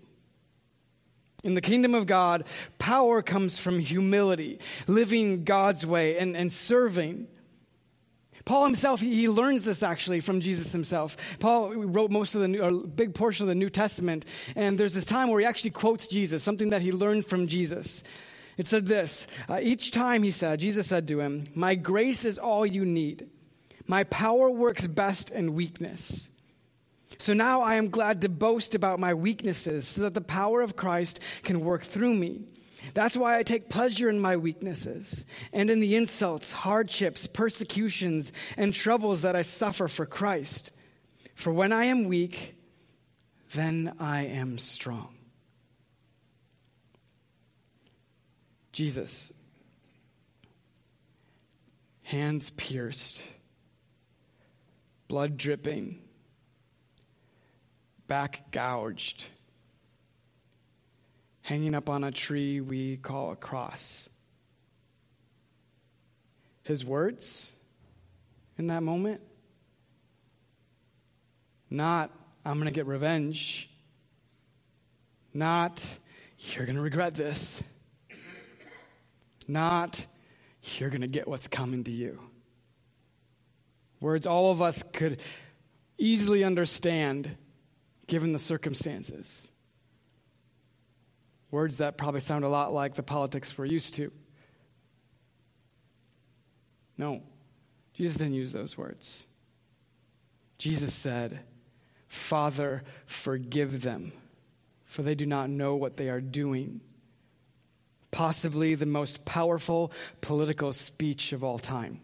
In 1.45 1.54
the 1.54 1.61
kingdom 1.61 1.95
of 1.95 2.07
God, 2.07 2.45
power 2.78 3.23
comes 3.23 3.59
from 3.59 3.78
humility, 3.78 4.59
living 4.88 5.45
God's 5.45 5.87
way, 5.87 6.18
and, 6.18 6.37
and 6.37 6.52
serving. 6.52 7.28
Paul 8.45 8.64
himself, 8.64 9.00
he, 9.00 9.28
learns 9.28 9.64
this 9.64 9.83
actually 9.83 10.21
from 10.21 10.40
Jesus 10.40 10.73
himself. 10.73 11.16
Paul 11.38 11.75
wrote 11.75 12.11
most 12.11 12.35
of 12.35 12.40
the, 12.40 12.49
new, 12.49 12.62
a 12.62 12.87
big 12.87 13.14
portion 13.14 13.45
of 13.45 13.49
the 13.49 13.54
New 13.54 13.71
Testament, 13.71 14.25
and 14.57 14.78
there's 14.78 14.95
this 14.95 15.04
time 15.04 15.28
where 15.28 15.38
he 15.38 15.47
actually 15.47 15.71
quotes 15.71 16.09
Jesus, 16.09 16.42
something 16.42 16.71
that 16.71 16.83
he 16.83 16.90
learned 16.90 17.26
from 17.26 17.47
Jesus. 17.47 18.02
It 18.57 18.66
said 18.66 18.87
this 18.87 19.28
uh, 19.49 19.61
Each 19.62 19.92
time 19.92 20.25
he 20.25 20.33
said, 20.33 20.59
Jesus 20.59 20.88
said 20.88 21.07
to 21.09 21.21
him, 21.21 21.47
My 21.54 21.76
grace 21.76 22.25
is 22.25 22.38
all 22.38 22.66
you 22.66 22.85
need. 22.85 23.28
My 23.87 24.04
power 24.04 24.50
works 24.50 24.87
best 24.87 25.30
in 25.30 25.54
weakness. 25.54 26.30
So 27.16 27.32
now 27.32 27.62
I 27.62 27.76
am 27.76 27.88
glad 27.88 28.20
to 28.20 28.28
boast 28.28 28.74
about 28.74 29.00
my 29.00 29.14
weaknesses 29.14 29.88
so 29.88 30.02
that 30.02 30.14
the 30.14 30.20
power 30.20 30.60
of 30.60 30.76
Christ 30.76 31.20
can 31.42 31.60
work 31.60 31.82
through 31.82 32.14
me. 32.14 32.42
That's 32.94 33.16
why 33.16 33.38
I 33.38 33.42
take 33.42 33.68
pleasure 33.68 34.08
in 34.08 34.20
my 34.20 34.36
weaknesses 34.36 35.24
and 35.52 35.70
in 35.70 35.80
the 35.80 35.96
insults, 35.96 36.52
hardships, 36.52 37.26
persecutions, 37.26 38.32
and 38.56 38.72
troubles 38.72 39.22
that 39.22 39.34
I 39.34 39.42
suffer 39.42 39.88
for 39.88 40.06
Christ. 40.06 40.72
For 41.34 41.52
when 41.52 41.72
I 41.72 41.86
am 41.86 42.04
weak, 42.04 42.54
then 43.52 43.94
I 43.98 44.26
am 44.26 44.58
strong. 44.58 45.14
Jesus, 48.72 49.32
hands 52.04 52.50
pierced, 52.50 53.24
blood 55.08 55.36
dripping 55.36 55.98
back 58.08 58.50
gouged, 58.50 59.26
hanging 61.42 61.74
up 61.74 61.90
on 61.90 62.04
a 62.04 62.10
tree 62.10 62.60
we 62.60 62.96
call 62.96 63.32
a 63.32 63.36
cross. 63.36 64.08
His 66.62 66.84
words 66.84 67.52
in 68.58 68.68
that 68.68 68.82
moment, 68.82 69.20
not, 71.70 72.10
I'm 72.44 72.54
going 72.54 72.64
to 72.66 72.72
get 72.72 72.86
revenge, 72.86 73.70
not, 75.34 75.86
you're 76.38 76.64
going 76.64 76.76
to 76.76 76.82
regret 76.82 77.14
this, 77.14 77.62
not, 79.46 80.04
you're 80.62 80.90
going 80.90 81.02
to 81.02 81.06
get 81.06 81.28
what's 81.28 81.46
coming 81.46 81.84
to 81.84 81.90
you. 81.90 82.18
Words 84.00 84.26
all 84.26 84.50
of 84.50 84.62
us 84.62 84.82
could 84.82 85.20
easily 85.98 86.44
understand 86.44 87.36
given 88.08 88.32
the 88.32 88.38
circumstances. 88.38 89.50
Words 91.50 91.78
that 91.78 91.96
probably 91.96 92.20
sound 92.20 92.44
a 92.44 92.48
lot 92.48 92.74
like 92.74 92.94
the 92.94 93.02
politics 93.02 93.56
we're 93.56 93.66
used 93.66 93.94
to. 93.94 94.10
No, 96.96 97.22
Jesus 97.94 98.18
didn't 98.18 98.34
use 98.34 98.52
those 98.52 98.76
words. 98.76 99.26
Jesus 100.58 100.92
said, 100.92 101.40
Father, 102.08 102.82
forgive 103.06 103.82
them, 103.82 104.12
for 104.84 105.02
they 105.02 105.14
do 105.14 105.26
not 105.26 105.48
know 105.48 105.76
what 105.76 105.96
they 105.96 106.08
are 106.08 106.20
doing. 106.20 106.80
Possibly 108.10 108.74
the 108.74 108.86
most 108.86 109.24
powerful 109.24 109.92
political 110.20 110.72
speech 110.72 111.32
of 111.32 111.44
all 111.44 111.58
time. 111.58 112.00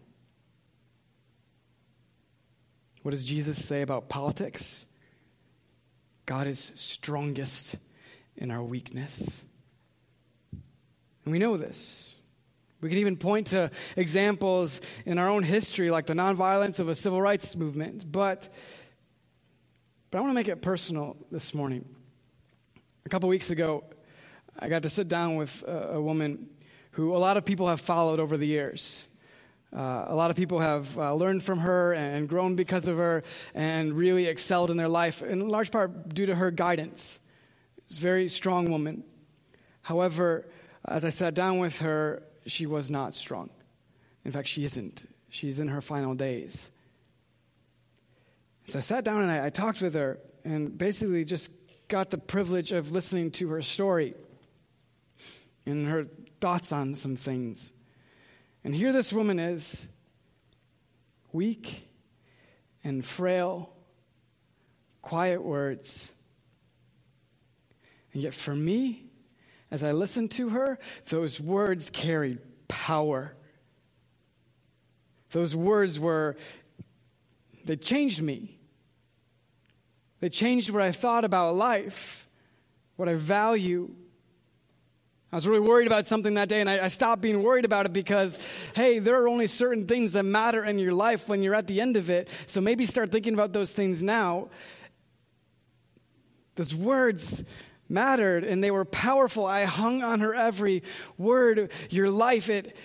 What 3.01 3.11
does 3.11 3.25
Jesus 3.25 3.63
say 3.63 3.81
about 3.81 4.07
politics? 4.07 4.85
God 6.25 6.47
is 6.47 6.71
strongest 6.75 7.77
in 8.35 8.51
our 8.51 8.63
weakness. 8.63 9.43
And 11.23 11.31
we 11.31 11.39
know 11.39 11.57
this. 11.57 12.15
We 12.81 12.89
can 12.89 12.99
even 12.99 13.17
point 13.17 13.47
to 13.47 13.71
examples 13.95 14.81
in 15.05 15.17
our 15.17 15.29
own 15.29 15.43
history, 15.43 15.89
like 15.89 16.05
the 16.05 16.13
nonviolence 16.13 16.79
of 16.79 16.89
a 16.89 16.95
civil 16.95 17.21
rights 17.21 17.55
movement. 17.55 18.11
But, 18.11 18.49
but 20.11 20.17
I 20.17 20.21
want 20.21 20.31
to 20.31 20.35
make 20.35 20.47
it 20.47 20.61
personal 20.61 21.17
this 21.31 21.53
morning. 21.53 21.85
A 23.05 23.09
couple 23.09 23.29
weeks 23.29 23.49
ago, 23.49 23.83
I 24.57 24.67
got 24.69 24.83
to 24.83 24.89
sit 24.89 25.07
down 25.07 25.35
with 25.35 25.63
a, 25.63 25.93
a 25.93 26.01
woman 26.01 26.49
who 26.91 27.15
a 27.15 27.17
lot 27.17 27.37
of 27.37 27.45
people 27.45 27.67
have 27.67 27.81
followed 27.81 28.19
over 28.19 28.37
the 28.37 28.47
years. 28.47 29.07
Uh, 29.75 30.05
a 30.07 30.15
lot 30.15 30.31
of 30.31 30.37
people 30.37 30.59
have 30.59 30.97
uh, 30.97 31.13
learned 31.13 31.43
from 31.43 31.59
her 31.59 31.93
and 31.93 32.29
grown 32.29 32.55
because 32.55 32.87
of 32.87 32.95
her 32.97 33.23
and 33.53 33.93
really 33.93 34.25
excelled 34.27 34.71
in 34.71 34.77
their 34.77 34.87
life, 34.87 35.21
in 35.21 35.49
large 35.49 35.69
part 35.69 36.13
due 36.13 36.27
to 36.27 36.35
her 36.35 36.49
guidance. 36.49 37.19
She's 37.87 37.97
a 37.97 38.01
very 38.01 38.29
strong 38.29 38.71
woman. 38.71 39.03
However, 39.81 40.47
as 40.85 41.03
I 41.03 41.09
sat 41.09 41.33
down 41.33 41.59
with 41.59 41.79
her, 41.79 42.23
she 42.47 42.65
was 42.65 42.89
not 42.89 43.15
strong. 43.15 43.49
In 44.23 44.31
fact, 44.31 44.47
she 44.47 44.63
isn't. 44.63 45.07
She's 45.29 45.59
in 45.59 45.67
her 45.67 45.81
final 45.81 46.15
days. 46.15 46.71
So 48.67 48.79
I 48.79 48.81
sat 48.81 49.03
down 49.03 49.23
and 49.23 49.31
I, 49.31 49.47
I 49.47 49.49
talked 49.49 49.81
with 49.81 49.93
her 49.95 50.19
and 50.45 50.77
basically 50.77 51.25
just 51.25 51.51
got 51.87 52.09
the 52.09 52.17
privilege 52.17 52.71
of 52.71 52.91
listening 52.91 53.31
to 53.31 53.49
her 53.49 53.61
story 53.61 54.15
and 55.65 55.87
her 55.87 56.07
thoughts 56.39 56.71
on 56.71 56.95
some 56.95 57.15
things. 57.17 57.73
And 58.65 58.73
here 58.73 58.91
this 58.91 59.13
woman 59.13 59.37
is, 59.37 59.87
weak 61.31 61.87
and 62.83 63.05
frail, 63.05 63.71
quiet 65.03 65.43
words. 65.43 66.11
And 68.11 68.23
yet, 68.23 68.33
for 68.33 68.55
me, 68.55 69.05
as 69.69 69.83
I 69.83 69.91
listened 69.91 70.31
to 70.31 70.49
her, 70.49 70.79
those 71.09 71.39
words 71.39 71.91
carried 71.91 72.39
power. 72.67 73.35
Those 75.29 75.55
words 75.55 75.99
were, 75.99 76.35
they 77.65 77.75
changed 77.75 78.23
me. 78.23 78.57
They 80.21 80.29
changed 80.29 80.71
what 80.71 80.81
I 80.81 80.91
thought 80.91 81.23
about 81.23 81.55
life, 81.55 82.27
what 82.95 83.09
I 83.09 83.13
value, 83.13 83.93
I 85.31 85.35
was 85.35 85.47
really 85.47 85.59
worried 85.67 85.87
about 85.87 86.07
something 86.07 86.35
that 86.35 86.49
day, 86.49 86.61
and 86.61 86.69
I, 86.69 86.85
I, 86.85 86.87
stopped 86.87 87.21
being 87.21 87.43
worried 87.43 87.65
about 87.65 87.85
it 87.85 87.93
because, 87.93 88.39
hey, 88.73 88.99
there 88.99 89.21
are 89.21 89.27
only 89.27 89.47
certain 89.47 89.85
things 89.87 90.13
that 90.13 90.23
matter 90.23 90.63
in 90.63 90.79
your 90.79 90.93
life 90.93 91.27
when 91.27 91.41
you're 91.41 91.55
at 91.55 91.67
the 91.67 91.81
end 91.81 91.97
of 91.97 92.09
it. 92.09 92.29
So 92.45 92.61
maybe 92.61 92.85
start 92.85 93.11
thinking 93.11 93.33
about 93.33 93.51
those 93.51 93.71
things 93.71 94.01
now. 94.03 94.49
Those 96.55 96.73
words 96.73 97.43
mattered 97.89 98.43
and 98.43 98.63
they 98.63 98.71
were 98.71 98.85
powerful. 98.85 99.45
I 99.45 99.65
hung 99.65 100.03
on 100.03 100.21
her 100.21 100.33
every 100.33 100.83
word. 101.17 101.71
Your 101.89 102.09
life, 102.09 102.49
it, 102.49 102.75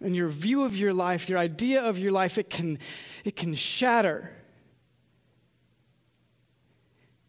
and 0.00 0.16
your 0.16 0.28
view 0.28 0.64
of 0.64 0.76
your 0.76 0.92
life, 0.92 1.28
your 1.28 1.38
idea 1.38 1.82
of 1.82 1.98
your 1.98 2.12
life, 2.12 2.38
it 2.38 2.50
can, 2.50 2.78
it 3.24 3.36
can 3.36 3.54
shatter 3.54 4.32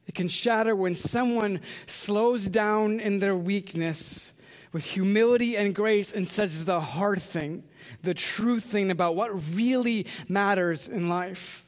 it 0.10 0.16
can 0.16 0.28
shatter 0.28 0.76
when 0.76 0.96
someone 0.96 1.62
slows 1.86 2.50
down 2.50 3.00
in 3.00 3.20
their 3.20 3.36
weakness 3.36 4.34
with 4.72 4.84
humility 4.84 5.56
and 5.56 5.76
grace 5.76 6.12
and 6.12 6.28
says 6.28 6.66
the 6.66 6.82
hard 6.82 7.22
thing, 7.22 7.64
the 8.02 8.16
true 8.16 8.60
thing 8.60 8.90
about 8.90 9.16
what 9.16 9.30
really 9.54 10.08
matters 10.28 10.90
in 10.90 11.10
life. 11.10 11.64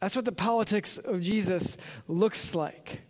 That's 0.00 0.16
what 0.16 0.24
the 0.24 0.32
politics 0.32 0.96
of 0.96 1.20
Jesus 1.20 1.76
looks 2.08 2.54
like. 2.54 3.02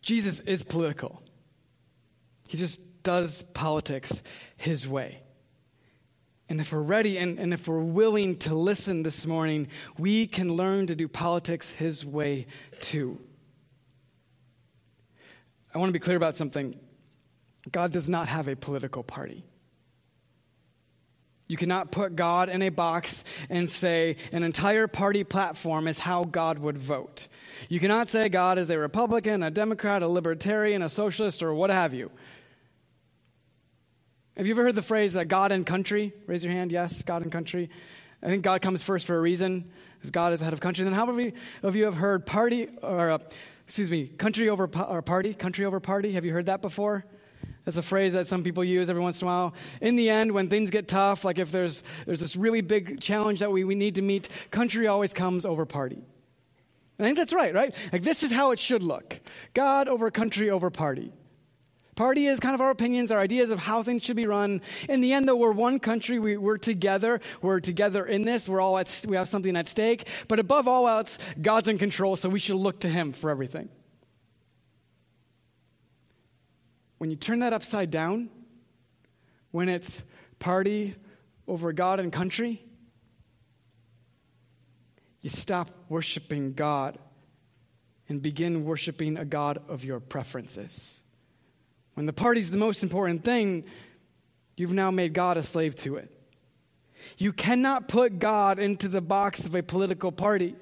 Jesus 0.00 0.40
is 0.40 0.64
political, 0.64 1.22
he 2.48 2.56
just 2.56 3.02
does 3.02 3.42
politics 3.42 4.22
his 4.56 4.88
way. 4.88 5.21
And 6.52 6.60
if 6.60 6.70
we're 6.70 6.80
ready 6.80 7.16
and, 7.16 7.38
and 7.38 7.54
if 7.54 7.66
we're 7.66 7.78
willing 7.78 8.36
to 8.40 8.54
listen 8.54 9.02
this 9.02 9.24
morning, 9.24 9.68
we 9.96 10.26
can 10.26 10.52
learn 10.52 10.88
to 10.88 10.94
do 10.94 11.08
politics 11.08 11.70
His 11.70 12.04
way 12.04 12.46
too. 12.82 13.18
I 15.74 15.78
want 15.78 15.88
to 15.88 15.94
be 15.94 15.98
clear 15.98 16.18
about 16.18 16.36
something. 16.36 16.78
God 17.70 17.90
does 17.90 18.06
not 18.06 18.28
have 18.28 18.48
a 18.48 18.54
political 18.54 19.02
party. 19.02 19.46
You 21.48 21.56
cannot 21.56 21.90
put 21.90 22.16
God 22.16 22.50
in 22.50 22.60
a 22.60 22.68
box 22.68 23.24
and 23.48 23.70
say 23.70 24.16
an 24.30 24.42
entire 24.42 24.88
party 24.88 25.24
platform 25.24 25.88
is 25.88 25.98
how 25.98 26.24
God 26.24 26.58
would 26.58 26.76
vote. 26.76 27.28
You 27.70 27.80
cannot 27.80 28.10
say 28.10 28.28
God 28.28 28.58
is 28.58 28.68
a 28.68 28.78
Republican, 28.78 29.42
a 29.42 29.50
Democrat, 29.50 30.02
a 30.02 30.06
Libertarian, 30.06 30.82
a 30.82 30.90
Socialist, 30.90 31.42
or 31.42 31.54
what 31.54 31.70
have 31.70 31.94
you. 31.94 32.10
Have 34.36 34.46
you 34.46 34.54
ever 34.54 34.62
heard 34.62 34.74
the 34.74 34.82
phrase 34.82 35.14
uh, 35.14 35.24
God 35.24 35.52
and 35.52 35.66
country? 35.66 36.14
Raise 36.26 36.42
your 36.42 36.54
hand. 36.54 36.72
Yes, 36.72 37.02
God 37.02 37.20
and 37.20 37.30
country. 37.30 37.68
I 38.22 38.28
think 38.28 38.42
God 38.42 38.62
comes 38.62 38.82
first 38.82 39.06
for 39.06 39.14
a 39.14 39.20
reason, 39.20 39.70
because 39.98 40.10
God 40.10 40.32
is 40.32 40.40
the 40.40 40.44
head 40.44 40.54
of 40.54 40.60
country. 40.60 40.84
Then 40.84 40.94
how 40.94 41.04
many 41.04 41.34
of 41.62 41.76
you 41.76 41.84
have 41.84 41.96
heard 41.96 42.24
party, 42.24 42.68
or 42.82 43.10
uh, 43.10 43.18
excuse 43.66 43.90
me, 43.90 44.06
country 44.06 44.48
over 44.48 44.70
or 44.88 45.02
party? 45.02 45.34
Country 45.34 45.66
over 45.66 45.80
party? 45.80 46.12
Have 46.12 46.24
you 46.24 46.32
heard 46.32 46.46
that 46.46 46.62
before? 46.62 47.04
That's 47.66 47.76
a 47.76 47.82
phrase 47.82 48.14
that 48.14 48.26
some 48.26 48.42
people 48.42 48.64
use 48.64 48.88
every 48.88 49.02
once 49.02 49.20
in 49.20 49.28
a 49.28 49.30
while. 49.30 49.54
In 49.82 49.96
the 49.96 50.08
end, 50.08 50.32
when 50.32 50.48
things 50.48 50.70
get 50.70 50.88
tough, 50.88 51.26
like 51.26 51.38
if 51.38 51.52
there's, 51.52 51.84
there's 52.06 52.20
this 52.20 52.34
really 52.34 52.62
big 52.62 53.00
challenge 53.00 53.40
that 53.40 53.52
we, 53.52 53.64
we 53.64 53.74
need 53.74 53.96
to 53.96 54.02
meet, 54.02 54.30
country 54.50 54.86
always 54.86 55.12
comes 55.12 55.44
over 55.44 55.66
party. 55.66 56.02
And 56.98 57.04
I 57.04 57.04
think 57.04 57.18
that's 57.18 57.34
right, 57.34 57.54
right? 57.54 57.76
Like 57.92 58.02
this 58.02 58.22
is 58.22 58.32
how 58.32 58.52
it 58.52 58.58
should 58.58 58.82
look 58.82 59.20
God 59.52 59.88
over 59.88 60.10
country 60.10 60.48
over 60.48 60.70
party. 60.70 61.12
Party 61.94 62.26
is 62.26 62.40
kind 62.40 62.54
of 62.54 62.62
our 62.62 62.70
opinions, 62.70 63.10
our 63.10 63.20
ideas 63.20 63.50
of 63.50 63.58
how 63.58 63.82
things 63.82 64.02
should 64.02 64.16
be 64.16 64.26
run. 64.26 64.62
In 64.88 65.02
the 65.02 65.12
end, 65.12 65.28
though, 65.28 65.36
we're 65.36 65.52
one 65.52 65.78
country. 65.78 66.18
We, 66.18 66.36
are 66.36 66.56
together. 66.56 67.20
We're 67.42 67.60
together 67.60 68.06
in 68.06 68.22
this. 68.22 68.48
We're 68.48 68.62
all 68.62 68.78
at, 68.78 69.04
we 69.06 69.16
have 69.16 69.28
something 69.28 69.54
at 69.56 69.68
stake. 69.68 70.08
But 70.26 70.38
above 70.38 70.68
all 70.68 70.88
else, 70.88 71.18
God's 71.40 71.68
in 71.68 71.76
control, 71.76 72.16
so 72.16 72.30
we 72.30 72.38
should 72.38 72.56
look 72.56 72.80
to 72.80 72.88
Him 72.88 73.12
for 73.12 73.28
everything. 73.28 73.68
When 76.96 77.10
you 77.10 77.16
turn 77.16 77.40
that 77.40 77.52
upside 77.52 77.90
down, 77.90 78.30
when 79.50 79.68
it's 79.68 80.02
party 80.38 80.94
over 81.46 81.74
God 81.74 82.00
and 82.00 82.10
country, 82.10 82.64
you 85.20 85.28
stop 85.28 85.70
worshiping 85.90 86.54
God 86.54 86.98
and 88.08 88.22
begin 88.22 88.64
worshiping 88.64 89.18
a 89.18 89.26
God 89.26 89.60
of 89.68 89.84
your 89.84 90.00
preferences. 90.00 91.01
When 91.94 92.06
the 92.06 92.12
party's 92.12 92.50
the 92.50 92.58
most 92.58 92.82
important 92.82 93.24
thing, 93.24 93.64
you've 94.56 94.72
now 94.72 94.90
made 94.90 95.12
God 95.12 95.36
a 95.36 95.42
slave 95.42 95.76
to 95.76 95.96
it. 95.96 96.10
You 97.18 97.32
cannot 97.32 97.88
put 97.88 98.18
God 98.18 98.58
into 98.58 98.88
the 98.88 99.00
box 99.00 99.46
of 99.46 99.54
a 99.54 99.62
political 99.62 100.12
party. 100.12 100.54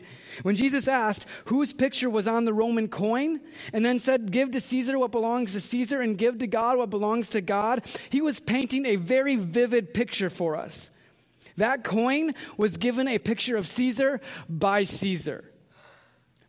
When 0.42 0.56
Jesus 0.56 0.88
asked 0.88 1.26
whose 1.46 1.72
picture 1.72 2.08
was 2.08 2.26
on 2.26 2.44
the 2.44 2.52
Roman 2.52 2.88
coin 2.88 3.40
and 3.72 3.84
then 3.84 3.98
said, 3.98 4.30
Give 4.30 4.50
to 4.52 4.60
Caesar 4.60 4.98
what 4.98 5.10
belongs 5.10 5.52
to 5.52 5.60
Caesar 5.60 6.00
and 6.00 6.16
give 6.16 6.38
to 6.38 6.46
God 6.46 6.78
what 6.78 6.90
belongs 6.90 7.30
to 7.30 7.40
God, 7.40 7.84
he 8.08 8.20
was 8.20 8.40
painting 8.40 8.86
a 8.86 8.96
very 8.96 9.36
vivid 9.36 9.92
picture 9.92 10.30
for 10.30 10.56
us. 10.56 10.90
That 11.56 11.84
coin 11.84 12.34
was 12.56 12.78
given 12.78 13.06
a 13.06 13.18
picture 13.18 13.56
of 13.56 13.68
Caesar 13.68 14.20
by 14.48 14.84
Caesar. 14.84 15.44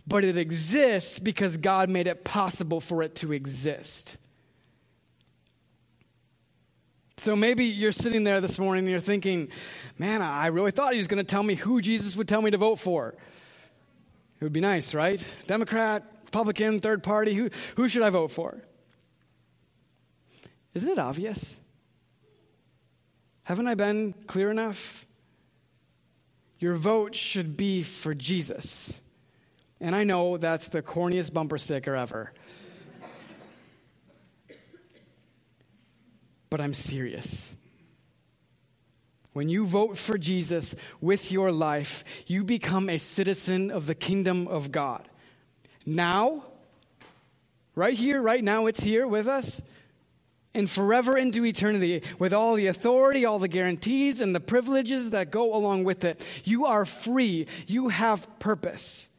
But 0.07 0.23
it 0.23 0.37
exists 0.37 1.19
because 1.19 1.57
God 1.57 1.89
made 1.89 2.07
it 2.07 2.23
possible 2.23 2.79
for 2.79 3.03
it 3.03 3.15
to 3.15 3.33
exist. 3.33 4.17
So 7.21 7.35
maybe 7.35 7.65
you're 7.65 7.91
sitting 7.91 8.23
there 8.23 8.41
this 8.41 8.57
morning 8.57 8.85
and 8.85 8.89
you're 8.89 8.99
thinking, 8.99 9.49
man, 9.99 10.23
I 10.23 10.47
really 10.47 10.71
thought 10.71 10.93
he 10.93 10.97
was 10.97 11.05
going 11.05 11.23
to 11.23 11.23
tell 11.23 11.43
me 11.43 11.53
who 11.53 11.79
Jesus 11.79 12.15
would 12.15 12.27
tell 12.27 12.41
me 12.41 12.49
to 12.49 12.57
vote 12.57 12.77
for. 12.77 13.09
It 13.09 14.43
would 14.43 14.51
be 14.51 14.59
nice, 14.59 14.95
right? 14.95 15.23
Democrat, 15.45 16.03
Republican, 16.23 16.79
third 16.79 17.03
party, 17.03 17.35
who, 17.35 17.51
who 17.75 17.87
should 17.87 18.01
I 18.01 18.09
vote 18.09 18.31
for? 18.31 18.63
Isn't 20.73 20.89
it 20.89 20.97
obvious? 20.97 21.59
Haven't 23.43 23.67
I 23.67 23.75
been 23.75 24.15
clear 24.25 24.49
enough? 24.49 25.05
Your 26.57 26.73
vote 26.73 27.13
should 27.13 27.55
be 27.55 27.83
for 27.83 28.15
Jesus. 28.15 28.99
And 29.79 29.95
I 29.95 30.05
know 30.05 30.37
that's 30.37 30.69
the 30.69 30.81
corniest 30.81 31.33
bumper 31.33 31.59
sticker 31.59 31.95
ever. 31.95 32.33
But 36.51 36.61
I'm 36.61 36.75
serious. 36.75 37.55
When 39.33 39.47
you 39.47 39.65
vote 39.65 39.97
for 39.97 40.17
Jesus 40.17 40.75
with 40.99 41.31
your 41.31 41.51
life, 41.51 42.03
you 42.27 42.43
become 42.43 42.89
a 42.89 42.97
citizen 42.99 43.71
of 43.71 43.87
the 43.87 43.95
kingdom 43.95 44.49
of 44.49 44.71
God. 44.71 45.07
Now, 45.85 46.43
right 47.73 47.93
here, 47.93 48.21
right 48.21 48.43
now, 48.43 48.65
it's 48.65 48.83
here 48.83 49.07
with 49.07 49.27
us. 49.27 49.63
and 50.53 50.69
forever 50.69 51.17
into 51.17 51.45
eternity 51.45 52.03
with 52.19 52.33
all 52.33 52.55
the 52.55 52.67
authority, 52.67 53.23
all 53.23 53.39
the 53.39 53.47
guarantees, 53.47 54.19
and 54.19 54.35
the 54.35 54.39
privileges 54.39 55.11
that 55.11 55.31
go 55.31 55.55
along 55.55 55.85
with 55.85 56.03
it. 56.03 56.25
You 56.43 56.65
are 56.65 56.83
free. 56.83 57.47
You 57.67 57.87
have 57.87 58.27
purpose. 58.39 59.09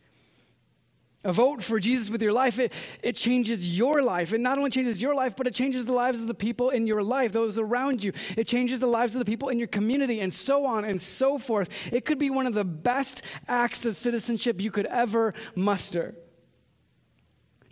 A 1.24 1.32
vote 1.32 1.62
for 1.62 1.78
Jesus 1.78 2.11
with 2.11 2.20
your 2.20 2.32
life, 2.32 2.58
it, 2.58 2.72
it 3.00 3.14
changes 3.14 3.78
your 3.78 4.02
life. 4.02 4.32
It 4.32 4.40
not 4.40 4.58
only 4.58 4.70
changes 4.70 5.00
your 5.00 5.14
life, 5.14 5.37
but 5.37 5.46
it 5.46 5.54
changes 5.54 5.85
the 5.85 5.92
lives 5.92 6.20
of 6.20 6.26
the 6.26 6.35
people 6.35 6.70
in 6.70 6.88
your 6.88 7.02
life, 7.02 7.30
those 7.30 7.58
around 7.58 8.02
you. 8.02 8.12
It 8.37 8.48
changes 8.48 8.80
the 8.80 8.88
lives 8.88 9.14
of 9.14 9.20
the 9.20 9.24
people 9.24 9.48
in 9.48 9.58
your 9.58 9.68
community, 9.68 10.18
and 10.18 10.35
so 10.35 10.66
on 10.66 10.85
and 10.85 11.00
so 11.00 11.38
forth. 11.38 11.68
It 11.92 12.04
could 12.04 12.18
be 12.18 12.30
one 12.30 12.48
of 12.48 12.54
the 12.54 12.64
best 12.64 13.22
acts 13.46 13.85
of 13.85 13.96
citizenship 13.96 14.61
you 14.61 14.72
could 14.72 14.87
ever 14.87 15.32
muster. 15.54 16.16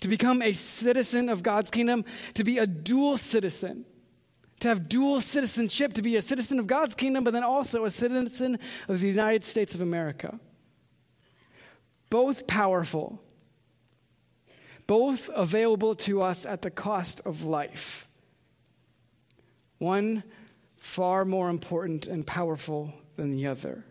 To 0.02 0.08
become 0.08 0.42
a 0.42 0.52
citizen 0.52 1.28
of 1.28 1.42
God's 1.42 1.70
kingdom, 1.70 2.04
to 2.34 2.44
be 2.44 2.58
a 2.58 2.68
dual 2.68 3.16
citizen, 3.16 3.84
to 4.60 4.68
have 4.68 4.88
dual 4.88 5.20
citizenship, 5.20 5.94
to 5.94 6.02
be 6.02 6.14
a 6.14 6.22
citizen 6.22 6.60
of 6.60 6.68
God's 6.68 6.94
kingdom, 6.94 7.24
but 7.24 7.32
then 7.32 7.42
also 7.42 7.84
a 7.84 7.90
citizen 7.90 8.60
of 8.88 9.00
the 9.00 9.08
United 9.08 9.42
States 9.42 9.74
of 9.74 9.80
America. 9.80 10.38
Both 12.10 12.46
powerful 12.46 13.20
both 14.90 15.30
available 15.32 15.94
to 15.94 16.20
us 16.20 16.44
at 16.44 16.62
the 16.62 16.70
cost 16.70 17.20
of 17.24 17.44
life. 17.44 18.08
One 19.78 20.24
far 20.78 21.24
more 21.24 21.48
important 21.48 22.08
and 22.08 22.26
powerful 22.26 22.92
than 23.14 23.30
the 23.30 23.46
other. 23.46 23.84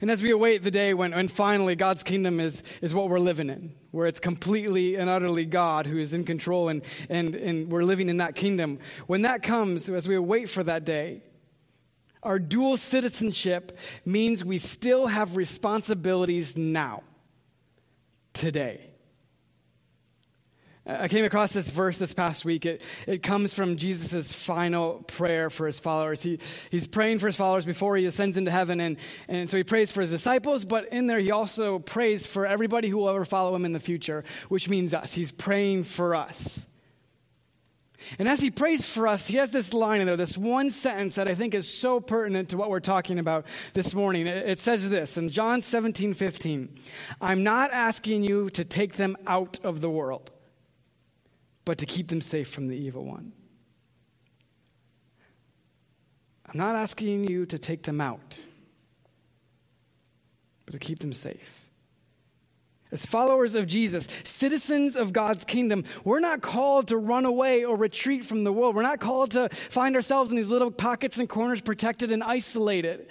And 0.00 0.10
as 0.10 0.22
we 0.22 0.30
await 0.30 0.62
the 0.62 0.70
day 0.70 0.94
when, 0.94 1.12
when 1.12 1.28
finally 1.28 1.76
God's 1.76 2.04
kingdom 2.04 2.40
is, 2.40 2.62
is 2.80 2.94
what 2.94 3.10
we're 3.10 3.18
living 3.18 3.50
in, 3.50 3.74
where 3.90 4.06
it's 4.06 4.18
completely 4.18 4.94
and 4.94 5.10
utterly 5.10 5.44
God 5.44 5.84
who 5.84 5.98
is 5.98 6.14
in 6.14 6.24
control 6.24 6.70
and, 6.70 6.80
and, 7.10 7.34
and 7.34 7.70
we're 7.70 7.84
living 7.84 8.08
in 8.08 8.16
that 8.16 8.34
kingdom, 8.34 8.78
when 9.06 9.22
that 9.22 9.42
comes, 9.42 9.90
as 9.90 10.08
we 10.08 10.14
await 10.14 10.48
for 10.48 10.64
that 10.64 10.86
day, 10.86 11.22
our 12.22 12.38
dual 12.38 12.78
citizenship 12.78 13.76
means 14.06 14.42
we 14.42 14.56
still 14.56 15.06
have 15.06 15.36
responsibilities 15.36 16.56
now 16.56 17.02
today. 18.36 18.90
I 20.88 21.08
came 21.08 21.24
across 21.24 21.52
this 21.52 21.68
verse 21.68 21.98
this 21.98 22.14
past 22.14 22.44
week. 22.44 22.64
It, 22.64 22.80
it 23.08 23.22
comes 23.22 23.52
from 23.52 23.76
Jesus' 23.76 24.32
final 24.32 25.02
prayer 25.08 25.50
for 25.50 25.66
his 25.66 25.80
followers. 25.80 26.22
He, 26.22 26.38
he's 26.70 26.86
praying 26.86 27.18
for 27.18 27.26
his 27.26 27.34
followers 27.34 27.66
before 27.66 27.96
he 27.96 28.04
ascends 28.06 28.36
into 28.36 28.52
heaven. 28.52 28.78
And, 28.80 28.96
and 29.26 29.50
so 29.50 29.56
he 29.56 29.64
prays 29.64 29.90
for 29.90 30.02
his 30.02 30.10
disciples, 30.10 30.64
but 30.64 30.92
in 30.92 31.08
there 31.08 31.18
he 31.18 31.32
also 31.32 31.80
prays 31.80 32.24
for 32.24 32.46
everybody 32.46 32.88
who 32.88 32.98
will 32.98 33.08
ever 33.08 33.24
follow 33.24 33.52
him 33.56 33.64
in 33.64 33.72
the 33.72 33.80
future, 33.80 34.22
which 34.48 34.68
means 34.68 34.94
us. 34.94 35.12
He's 35.12 35.32
praying 35.32 35.84
for 35.84 36.14
us. 36.14 36.68
And 38.18 38.28
as 38.28 38.40
he 38.40 38.50
prays 38.50 38.86
for 38.86 39.08
us, 39.08 39.26
he 39.26 39.36
has 39.36 39.50
this 39.50 39.72
line 39.72 40.00
in 40.00 40.06
there, 40.06 40.16
this 40.16 40.36
one 40.36 40.70
sentence 40.70 41.14
that 41.16 41.28
I 41.28 41.34
think 41.34 41.54
is 41.54 41.68
so 41.68 42.00
pertinent 42.00 42.50
to 42.50 42.56
what 42.56 42.70
we're 42.70 42.80
talking 42.80 43.18
about 43.18 43.46
this 43.72 43.94
morning. 43.94 44.26
It 44.26 44.58
says 44.58 44.88
this 44.88 45.16
in 45.16 45.28
John 45.28 45.62
17, 45.62 46.14
15 46.14 46.78
I'm 47.20 47.42
not 47.42 47.72
asking 47.72 48.22
you 48.22 48.50
to 48.50 48.64
take 48.64 48.94
them 48.94 49.16
out 49.26 49.60
of 49.64 49.80
the 49.80 49.90
world, 49.90 50.30
but 51.64 51.78
to 51.78 51.86
keep 51.86 52.08
them 52.08 52.20
safe 52.20 52.48
from 52.48 52.68
the 52.68 52.76
evil 52.76 53.04
one. 53.04 53.32
I'm 56.46 56.58
not 56.58 56.76
asking 56.76 57.28
you 57.28 57.46
to 57.46 57.58
take 57.58 57.82
them 57.82 58.00
out, 58.00 58.38
but 60.64 60.72
to 60.72 60.78
keep 60.78 61.00
them 61.00 61.12
safe. 61.12 61.65
As 62.92 63.04
followers 63.04 63.56
of 63.56 63.66
Jesus, 63.66 64.08
citizens 64.22 64.96
of 64.96 65.12
God's 65.12 65.44
kingdom, 65.44 65.84
we're 66.04 66.20
not 66.20 66.40
called 66.40 66.88
to 66.88 66.96
run 66.96 67.24
away 67.24 67.64
or 67.64 67.76
retreat 67.76 68.24
from 68.24 68.44
the 68.44 68.52
world. 68.52 68.76
We're 68.76 68.82
not 68.82 69.00
called 69.00 69.32
to 69.32 69.48
find 69.48 69.96
ourselves 69.96 70.30
in 70.30 70.36
these 70.36 70.50
little 70.50 70.70
pockets 70.70 71.18
and 71.18 71.28
corners, 71.28 71.60
protected 71.60 72.12
and 72.12 72.22
isolated. 72.22 73.08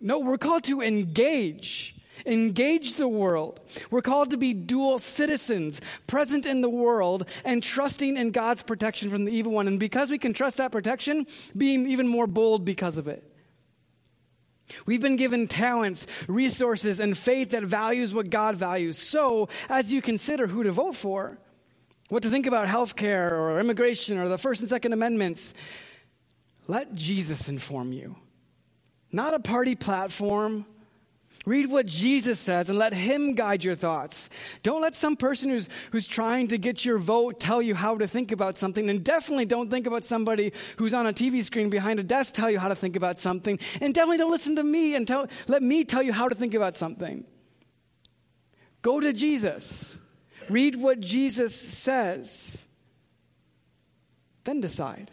No, 0.00 0.20
we're 0.20 0.38
called 0.38 0.64
to 0.64 0.80
engage. 0.80 1.96
Engage 2.26 2.94
the 2.94 3.08
world. 3.08 3.60
We're 3.90 4.02
called 4.02 4.30
to 4.30 4.36
be 4.36 4.54
dual 4.54 4.98
citizens, 4.98 5.80
present 6.06 6.46
in 6.46 6.62
the 6.62 6.70
world 6.70 7.28
and 7.44 7.62
trusting 7.62 8.16
in 8.16 8.30
God's 8.30 8.62
protection 8.62 9.10
from 9.10 9.24
the 9.24 9.32
evil 9.32 9.52
one. 9.52 9.68
And 9.68 9.78
because 9.78 10.10
we 10.10 10.18
can 10.18 10.32
trust 10.32 10.56
that 10.56 10.72
protection, 10.72 11.26
being 11.56 11.88
even 11.90 12.08
more 12.08 12.26
bold 12.26 12.64
because 12.64 12.98
of 12.98 13.06
it. 13.06 13.22
We've 14.86 15.00
been 15.00 15.16
given 15.16 15.48
talents, 15.48 16.06
resources, 16.26 17.00
and 17.00 17.16
faith 17.16 17.50
that 17.50 17.64
values 17.64 18.14
what 18.14 18.30
God 18.30 18.56
values. 18.56 18.98
So, 18.98 19.48
as 19.68 19.92
you 19.92 20.02
consider 20.02 20.46
who 20.46 20.62
to 20.62 20.72
vote 20.72 20.96
for, 20.96 21.38
what 22.08 22.22
to 22.22 22.30
think 22.30 22.46
about 22.46 22.68
health 22.68 22.96
care 22.96 23.38
or 23.38 23.60
immigration 23.60 24.18
or 24.18 24.28
the 24.28 24.38
First 24.38 24.60
and 24.60 24.68
Second 24.68 24.92
Amendments, 24.92 25.54
let 26.66 26.94
Jesus 26.94 27.48
inform 27.48 27.92
you. 27.92 28.16
Not 29.12 29.34
a 29.34 29.40
party 29.40 29.74
platform 29.74 30.66
Read 31.48 31.70
what 31.70 31.86
Jesus 31.86 32.38
says 32.38 32.68
and 32.68 32.78
let 32.78 32.92
Him 32.92 33.34
guide 33.34 33.64
your 33.64 33.74
thoughts. 33.74 34.28
Don't 34.62 34.82
let 34.82 34.94
some 34.94 35.16
person 35.16 35.48
who's, 35.48 35.66
who's 35.92 36.06
trying 36.06 36.48
to 36.48 36.58
get 36.58 36.84
your 36.84 36.98
vote 36.98 37.40
tell 37.40 37.62
you 37.62 37.74
how 37.74 37.96
to 37.96 38.06
think 38.06 38.32
about 38.32 38.54
something. 38.54 38.90
And 38.90 39.02
definitely 39.02 39.46
don't 39.46 39.70
think 39.70 39.86
about 39.86 40.04
somebody 40.04 40.52
who's 40.76 40.92
on 40.92 41.06
a 41.06 41.12
TV 41.14 41.42
screen 41.42 41.70
behind 41.70 42.00
a 42.00 42.02
desk 42.02 42.34
tell 42.34 42.50
you 42.50 42.58
how 42.58 42.68
to 42.68 42.74
think 42.74 42.96
about 42.96 43.16
something. 43.16 43.58
And 43.80 43.94
definitely 43.94 44.18
don't 44.18 44.30
listen 44.30 44.56
to 44.56 44.62
me 44.62 44.94
and 44.94 45.08
tell, 45.08 45.26
let 45.46 45.62
me 45.62 45.84
tell 45.84 46.02
you 46.02 46.12
how 46.12 46.28
to 46.28 46.34
think 46.34 46.52
about 46.52 46.76
something. 46.76 47.24
Go 48.82 49.00
to 49.00 49.14
Jesus. 49.14 49.98
Read 50.50 50.76
what 50.76 51.00
Jesus 51.00 51.54
says. 51.54 52.62
Then 54.44 54.60
decide. 54.60 55.10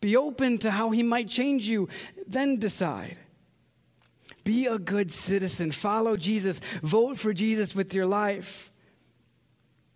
Be 0.00 0.14
open 0.16 0.58
to 0.58 0.70
how 0.70 0.90
He 0.90 1.02
might 1.02 1.28
change 1.28 1.66
you. 1.66 1.88
Then 2.28 2.60
decide. 2.60 3.16
Be 4.44 4.66
a 4.66 4.78
good 4.78 5.10
citizen. 5.10 5.72
Follow 5.72 6.16
Jesus. 6.16 6.60
Vote 6.82 7.18
for 7.18 7.32
Jesus 7.32 7.74
with 7.74 7.94
your 7.94 8.06
life. 8.06 8.70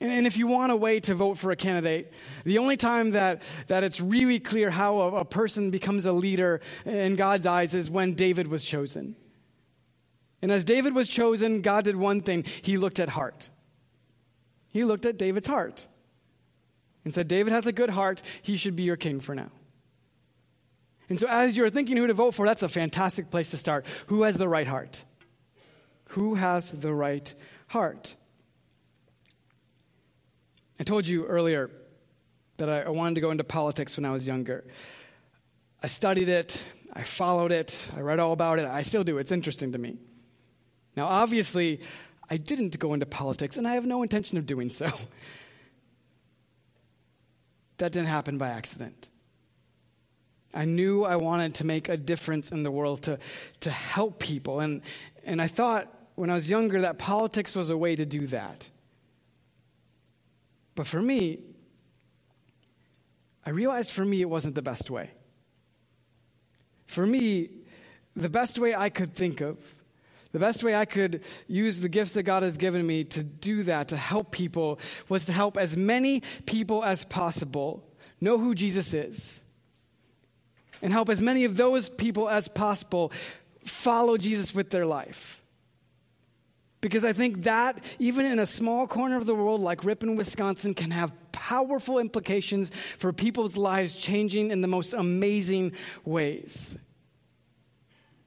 And, 0.00 0.26
if 0.26 0.36
you 0.36 0.46
want 0.46 0.70
a 0.70 0.76
way 0.76 1.00
to 1.00 1.14
vote 1.14 1.38
for 1.38 1.50
a 1.50 1.56
candidate, 1.56 2.12
the 2.44 2.58
only 2.58 2.76
time 2.76 3.10
that, 3.10 3.42
that 3.66 3.82
it's 3.82 4.00
really 4.00 4.38
clear 4.38 4.70
how 4.70 5.00
a, 5.00 5.14
a 5.16 5.24
person 5.24 5.70
becomes 5.70 6.06
a 6.06 6.12
leader 6.12 6.60
in 6.84 7.16
God's 7.16 7.46
eyes 7.46 7.74
is 7.74 7.90
when 7.90 8.14
David 8.14 8.46
was 8.46 8.64
chosen. 8.64 9.16
And 10.40 10.52
as 10.52 10.64
David 10.64 10.94
was 10.94 11.08
chosen, 11.08 11.62
God 11.62 11.82
did 11.82 11.96
one 11.96 12.20
thing 12.20 12.44
he 12.62 12.76
looked 12.76 13.00
at 13.00 13.08
heart. 13.08 13.50
He 14.68 14.84
looked 14.84 15.04
at 15.04 15.18
David's 15.18 15.48
heart 15.48 15.88
and 17.04 17.12
said, 17.12 17.26
David 17.26 17.52
has 17.52 17.66
a 17.66 17.72
good 17.72 17.90
heart. 17.90 18.22
He 18.42 18.56
should 18.56 18.76
be 18.76 18.84
your 18.84 18.96
king 18.96 19.18
for 19.18 19.34
now. 19.34 19.50
And 21.08 21.18
so, 21.18 21.26
as 21.26 21.56
you're 21.56 21.70
thinking 21.70 21.96
who 21.96 22.06
to 22.06 22.14
vote 22.14 22.34
for, 22.34 22.46
that's 22.46 22.62
a 22.62 22.68
fantastic 22.68 23.30
place 23.30 23.50
to 23.50 23.56
start. 23.56 23.86
Who 24.08 24.24
has 24.24 24.36
the 24.36 24.48
right 24.48 24.66
heart? 24.66 25.04
Who 26.10 26.34
has 26.34 26.70
the 26.72 26.92
right 26.92 27.32
heart? 27.66 28.14
I 30.80 30.84
told 30.84 31.06
you 31.08 31.26
earlier 31.26 31.70
that 32.58 32.68
I, 32.68 32.90
wanted 32.90 33.16
to 33.16 33.20
go 33.20 33.30
into 33.30 33.44
politics 33.44 33.96
when 33.96 34.04
I 34.04 34.10
was 34.10 34.26
younger. 34.26 34.64
I 35.82 35.86
studied 35.86 36.28
it, 36.28 36.62
I 36.92 37.02
followed 37.02 37.52
it, 37.52 37.90
I 37.96 38.00
read 38.00 38.18
all 38.18 38.32
about 38.32 38.58
it. 38.58 38.66
I 38.66 38.82
still 38.82 39.04
do. 39.04 39.18
It's 39.18 39.32
interesting 39.32 39.72
to 39.72 39.78
me. 39.78 39.96
Now, 40.96 41.06
obviously, 41.06 41.80
I 42.28 42.36
didn't 42.36 42.78
go 42.78 42.94
into 42.94 43.06
politics, 43.06 43.56
and 43.56 43.66
I 43.66 43.74
have 43.74 43.86
no 43.86 44.02
intention 44.02 44.38
of 44.38 44.46
doing 44.46 44.70
so. 44.70 44.90
That 47.78 47.92
didn't 47.92 48.08
happen 48.08 48.38
by 48.38 48.48
accident. 48.48 49.08
I 50.58 50.64
knew 50.64 51.04
I 51.04 51.14
wanted 51.14 51.54
to 51.54 51.64
make 51.64 51.88
a 51.88 51.96
difference 51.96 52.50
in 52.50 52.64
the 52.64 52.70
world, 52.72 53.02
to, 53.02 53.20
to 53.60 53.70
help 53.70 54.18
people. 54.18 54.58
And, 54.58 54.82
and 55.22 55.40
I 55.40 55.46
thought 55.46 55.86
when 56.16 56.30
I 56.30 56.34
was 56.34 56.50
younger 56.50 56.80
that 56.80 56.98
politics 56.98 57.54
was 57.54 57.70
a 57.70 57.76
way 57.76 57.94
to 57.94 58.04
do 58.04 58.26
that. 58.26 58.68
But 60.74 60.88
for 60.88 61.00
me, 61.00 61.38
I 63.46 63.50
realized 63.50 63.92
for 63.92 64.04
me 64.04 64.20
it 64.20 64.28
wasn't 64.28 64.56
the 64.56 64.62
best 64.62 64.90
way. 64.90 65.12
For 66.88 67.06
me, 67.06 67.50
the 68.16 68.28
best 68.28 68.58
way 68.58 68.74
I 68.74 68.88
could 68.88 69.14
think 69.14 69.40
of, 69.40 69.58
the 70.32 70.40
best 70.40 70.64
way 70.64 70.74
I 70.74 70.86
could 70.86 71.22
use 71.46 71.78
the 71.78 71.88
gifts 71.88 72.12
that 72.12 72.24
God 72.24 72.42
has 72.42 72.56
given 72.56 72.84
me 72.84 73.04
to 73.04 73.22
do 73.22 73.62
that, 73.62 73.88
to 73.88 73.96
help 73.96 74.32
people, 74.32 74.80
was 75.08 75.26
to 75.26 75.32
help 75.32 75.56
as 75.56 75.76
many 75.76 76.24
people 76.46 76.82
as 76.82 77.04
possible 77.04 77.88
know 78.20 78.38
who 78.38 78.56
Jesus 78.56 78.92
is 78.92 79.44
and 80.82 80.92
help 80.92 81.08
as 81.08 81.20
many 81.20 81.44
of 81.44 81.56
those 81.56 81.88
people 81.88 82.28
as 82.28 82.48
possible 82.48 83.12
follow 83.64 84.16
Jesus 84.16 84.54
with 84.54 84.70
their 84.70 84.86
life. 84.86 85.42
Because 86.80 87.04
I 87.04 87.12
think 87.12 87.44
that, 87.44 87.82
even 87.98 88.24
in 88.24 88.38
a 88.38 88.46
small 88.46 88.86
corner 88.86 89.16
of 89.16 89.26
the 89.26 89.34
world 89.34 89.60
like 89.60 89.84
Ripon, 89.84 90.16
Wisconsin, 90.16 90.74
can 90.74 90.92
have 90.92 91.12
powerful 91.32 91.98
implications 91.98 92.70
for 92.98 93.12
people's 93.12 93.56
lives 93.56 93.94
changing 93.94 94.50
in 94.50 94.60
the 94.60 94.68
most 94.68 94.94
amazing 94.94 95.72
ways. 96.04 96.76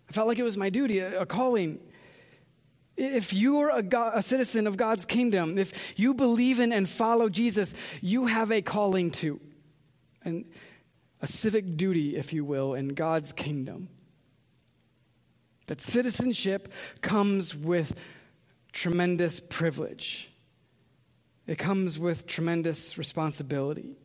I 0.10 0.14
felt 0.14 0.28
like 0.28 0.40
it 0.40 0.44
was 0.44 0.58
my 0.58 0.70
duty, 0.70 1.00
a 1.00 1.26
calling, 1.26 1.80
If 2.98 3.32
you 3.32 3.60
are 3.60 3.72
a, 3.72 3.82
God, 3.82 4.12
a, 4.16 4.22
citizen 4.22 4.68
of 4.68 4.76
God's 4.76 5.06
kingdom, 5.06 5.58
if 5.58 5.98
you 5.98 6.14
believe 6.14 6.60
in 6.60 6.74
and 6.74 6.90
follow 6.90 7.30
Jesus, 7.30 7.74
you 8.02 8.26
have 8.26 8.52
a 8.52 8.62
calling 8.62 9.12
to, 9.12 9.40
and 10.26 10.44
a 11.22 11.28
civic 11.28 11.78
duty, 11.78 12.16
if 12.18 12.34
you 12.34 12.44
will, 12.44 12.74
in 12.74 12.90
God's 12.90 13.32
kingdom. 13.32 13.90
That 15.68 15.82
citizenship 15.82 16.72
comes 17.02 17.56
with 17.56 18.00
tremendous 18.74 19.40
privilege, 19.40 20.30
it 21.48 21.58
comes 21.58 22.00
with 22.00 22.28
tremendous 22.28 22.98
responsibility. 22.98 23.96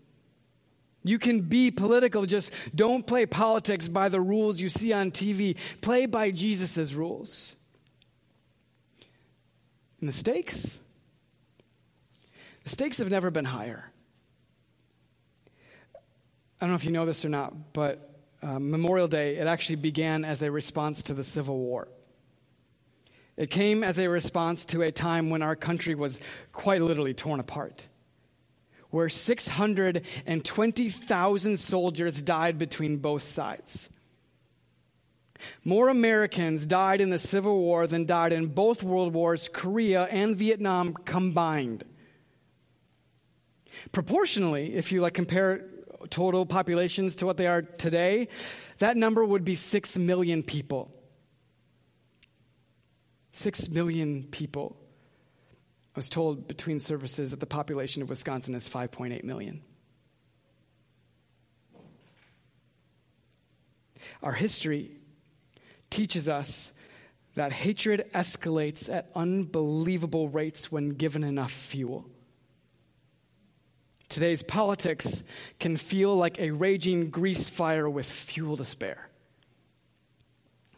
You 1.05 1.21
can 1.21 1.43
be 1.43 1.71
political, 1.71 2.27
just 2.27 2.53
don't 2.75 3.07
play 3.07 3.27
politics 3.27 3.87
by 3.87 4.09
the 4.09 4.21
rules 4.21 4.61
you 4.61 4.69
see 4.69 4.93
on 4.93 5.13
TV. 5.13 5.57
Play 5.81 6.07
by 6.07 6.33
Jesus' 6.33 6.93
rules. 6.93 7.55
And 10.01 10.09
the 10.09 10.13
stakes? 10.13 10.81
The 12.65 12.71
stakes 12.71 12.99
have 12.99 13.09
never 13.09 13.31
been 13.31 13.45
higher. 13.45 13.93
I 16.61 16.65
don't 16.65 16.71
know 16.71 16.77
if 16.77 16.85
you 16.85 16.93
know 16.93 17.07
this 17.07 17.25
or 17.25 17.29
not, 17.29 17.73
but 17.73 18.21
uh, 18.43 18.59
Memorial 18.59 19.09
Day, 19.09 19.37
it 19.37 19.47
actually 19.47 19.77
began 19.77 20.25
as 20.25 20.43
a 20.43 20.51
response 20.51 21.05
to 21.05 21.15
the 21.15 21.25
Civil 21.25 21.59
War. 21.59 21.89
It 23.37 23.51
came 23.51 23.85
as 23.85 23.99
a 23.99 24.09
response 24.09 24.65
to 24.67 24.83
a 24.83 24.91
time 24.91 25.29
when 25.29 25.43
our 25.43 25.57
country 25.57 25.95
was 25.95 26.21
quite 26.53 26.81
literally 26.81 27.13
torn 27.13 27.41
apart 27.41 27.87
where 28.91 29.09
620,000 29.09 31.61
soldiers 31.61 32.23
died 32.23 32.59
between 32.59 32.97
both 32.97 33.25
sides. 33.25 33.91
More 35.65 35.91
Americans 35.91 36.65
died 36.65 37.03
in 37.03 37.11
the 37.11 37.19
Civil 37.19 37.61
War 37.61 37.87
than 37.87 38.07
died 38.07 38.33
in 38.33 38.47
both 38.47 38.83
world 38.83 39.13
wars, 39.13 39.51
Korea 39.53 40.05
and 40.05 40.35
Vietnam 40.35 40.95
combined. 40.95 41.85
Proportionally, 43.93 44.75
if 44.75 44.93
you 44.93 45.03
like 45.03 45.13
compare 45.13 45.67
total 46.11 46.47
populations 46.47 47.17
to 47.17 47.27
what 47.27 47.37
they 47.37 47.47
are 47.47 47.63
today, 47.63 48.29
that 48.79 48.97
number 48.97 49.25
would 49.25 49.45
be 49.45 49.55
6 49.55 49.99
million 49.99 50.43
people. 50.43 50.91
6 53.33 53.69
million 53.71 54.25
people. 54.25 54.77
I 55.95 55.99
was 55.99 56.09
told 56.09 56.49
between 56.49 56.81
services 56.81 57.31
that 57.31 57.41
the 57.41 57.47
population 57.47 58.03
of 58.03 58.09
Wisconsin 58.09 58.55
is 58.55 58.69
5.8 58.69 59.25
million. 59.25 59.63
Our 64.23 64.33
history 64.33 64.97
teaches 65.91 66.29
us 66.29 66.73
that 67.35 67.53
hatred 67.53 68.11
escalates 68.15 68.93
at 68.93 69.11
unbelievable 69.15 70.29
rates 70.29 70.73
when 70.73 70.91
given 70.91 71.23
enough 71.23 71.53
fuel. 71.53 72.07
Today's 74.09 74.43
politics 74.43 75.25
can 75.59 75.77
feel 75.77 76.15
like 76.15 76.39
a 76.39 76.51
raging 76.51 77.11
grease 77.11 77.49
fire 77.49 77.89
with 77.89 78.07
fuel 78.07 78.57
to 78.57 78.65
spare. 78.65 79.09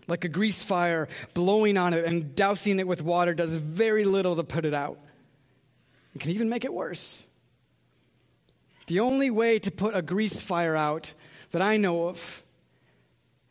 Like 0.07 0.25
a 0.25 0.29
grease 0.29 0.63
fire, 0.63 1.09
blowing 1.35 1.77
on 1.77 1.93
it 1.93 2.05
and 2.07 2.35
dousing 2.35 2.81
it 2.81 2.87
with 2.87 3.03
water 3.03 3.35
does 3.35 3.55
very 3.55 4.05
little 4.05 4.37
to 4.37 4.45
put 4.45 4.65
it 4.65 4.73
out. 4.73 4.99
It 6.15 6.21
can 6.21 6.31
even 6.31 6.49
make 6.49 6.65
it 6.65 6.73
worse. 6.73 7.27
The 8.87 9.01
only 9.01 9.31
way 9.31 9.59
to 9.59 9.71
put 9.71 9.95
a 9.95 10.01
grease 10.01 10.41
fire 10.41 10.75
out 10.75 11.13
that 11.51 11.61
I 11.61 11.77
know 11.77 12.09
of 12.09 12.43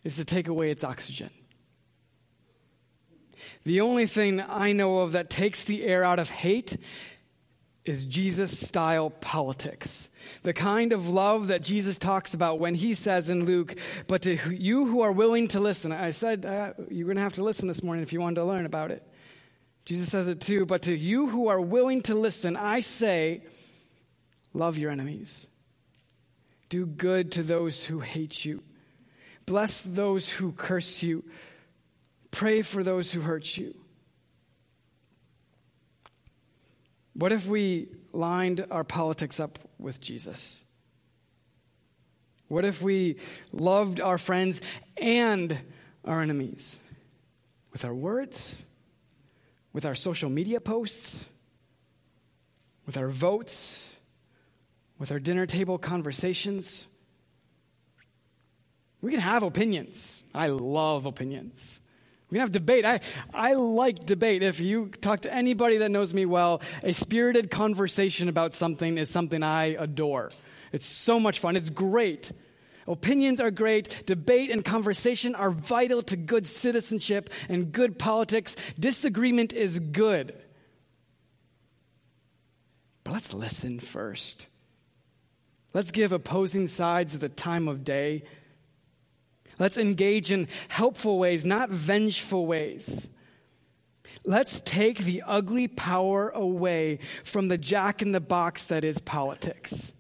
is 0.03 0.15
to 0.15 0.25
take 0.25 0.47
away 0.47 0.71
its 0.71 0.83
oxygen. 0.83 1.29
The 3.63 3.81
only 3.81 4.07
thing 4.07 4.41
I 4.41 4.71
know 4.71 4.99
of 4.99 5.11
that 5.11 5.29
takes 5.29 5.63
the 5.63 5.83
air 5.83 6.03
out 6.03 6.17
of 6.17 6.31
hate 6.31 6.77
is 7.87 8.05
Jesus 8.05 8.57
style 8.57 9.09
politics. 9.09 10.09
The 10.43 10.53
kind 10.53 10.93
of 10.93 11.09
love 11.09 11.47
that 11.47 11.61
Jesus 11.61 11.97
talks 11.97 12.33
about 12.33 12.59
when 12.59 12.75
he 12.75 12.93
says 12.93 13.29
in 13.29 13.45
Luke, 13.45 13.75
But 14.07 14.23
to 14.23 14.35
you 14.53 14.85
who 14.85 15.01
are 15.01 15.11
willing 15.11 15.47
to 15.49 15.59
listen, 15.59 15.91
I 15.91 16.11
said 16.11 16.45
uh, 16.45 16.73
you're 16.89 17.05
going 17.05 17.17
to 17.17 17.23
have 17.23 17.33
to 17.33 17.43
listen 17.43 17.67
this 17.67 17.83
morning 17.83 18.03
if 18.03 18.13
you 18.13 18.19
wanted 18.19 18.35
to 18.35 18.45
learn 18.45 18.65
about 18.65 18.91
it. 18.91 19.03
Jesus 19.85 20.09
says 20.09 20.27
it 20.27 20.41
too, 20.41 20.65
but 20.65 20.83
to 20.83 20.95
you 20.95 21.27
who 21.27 21.47
are 21.47 21.61
willing 21.61 22.01
to 22.03 22.15
listen, 22.15 22.57
I 22.57 22.81
say, 22.81 23.43
love 24.53 24.77
your 24.77 24.91
enemies. 24.91 25.47
Do 26.69 26.85
good 26.85 27.33
to 27.33 27.43
those 27.43 27.83
who 27.83 27.99
hate 27.99 28.43
you. 28.43 28.61
Bless 29.45 29.79
those 29.79 30.29
who 30.29 30.51
curse 30.51 31.01
you. 31.01 31.23
Pray 32.31 32.61
for 32.61 32.83
those 32.83 33.11
who 33.11 33.21
hurt 33.21 33.55
you. 33.55 33.75
What 37.17 37.31
if 37.31 37.47
we 37.47 37.89
lined 38.13 38.65
our 38.71 38.83
politics 38.83 39.39
up 39.39 39.59
with 39.77 39.99
Jesus? 39.99 40.63
What 42.47 42.63
if 42.63 42.81
we 42.81 43.17
loved 43.51 43.99
our 43.99 44.17
friends 44.17 44.61
and 44.95 45.57
our 46.05 46.21
enemies 46.21 46.79
with 47.73 47.83
our 47.83 47.93
words? 47.93 48.63
with 49.77 49.85
our 49.85 49.93
social 49.93 50.27
media 50.27 50.59
posts, 50.59 51.29
with 52.87 52.97
our 52.97 53.09
votes, 53.09 53.95
with 54.97 55.11
our 55.11 55.19
dinner 55.19 55.45
table 55.45 55.77
conversations. 55.77 56.87
We 59.01 59.11
can 59.11 59.19
have 59.19 59.43
opinions. 59.43 60.23
I 60.33 60.47
love 60.47 61.05
opinions. 61.05 61.79
We 62.29 62.35
can 62.35 62.41
have 62.41 62.51
debate. 62.51 62.85
I, 62.85 62.99
I 63.33 63.53
like 63.53 64.05
debate. 64.05 64.43
If 64.43 64.59
you 64.59 64.89
talk 65.01 65.21
to 65.21 65.33
anybody 65.33 65.77
that 65.77 65.91
knows 65.91 66.13
me 66.13 66.25
well, 66.25 66.61
a 66.83 66.93
spirited 66.93 67.49
conversation 67.49 68.27
about 68.27 68.53
something 68.53 68.97
is 68.97 69.09
something 69.09 69.43
I 69.43 69.67
adore. 69.67 70.31
It's 70.73 70.85
so 70.85 71.19
much 71.19 71.39
fun. 71.39 71.55
It's 71.55 71.69
great. 71.69 72.33
Opinions 72.85 73.39
are 73.39 73.51
great. 73.51 74.05
Debate 74.05 74.49
and 74.49 74.63
conversation 74.63 75.35
are 75.35 75.51
vital 75.51 76.01
to 76.03 76.17
good 76.17 76.45
citizenship 76.45 77.29
and 77.47 77.71
good 77.71 77.97
politics. 77.97 78.55
Disagreement 78.77 79.53
is 79.53 79.79
good. 79.79 80.33
But 83.03 83.13
let's 83.13 83.33
listen 83.33 83.79
first. 83.79 84.49
Let's 85.73 85.91
give 85.91 86.11
opposing 86.11 86.67
sides 86.67 87.17
the 87.17 87.29
time 87.29 87.67
of 87.67 87.83
day. 87.83 88.23
Let's 89.59 89.77
engage 89.77 90.31
in 90.31 90.47
helpful 90.67 91.17
ways, 91.17 91.45
not 91.45 91.69
vengeful 91.69 92.45
ways. 92.45 93.09
Let's 94.25 94.61
take 94.61 94.99
the 94.99 95.23
ugly 95.25 95.67
power 95.67 96.29
away 96.29 96.99
from 97.23 97.47
the 97.47 97.57
jack 97.57 98.01
in 98.01 98.11
the 98.11 98.19
box 98.19 98.67
that 98.67 98.83
is 98.83 98.99
politics. 98.99 99.93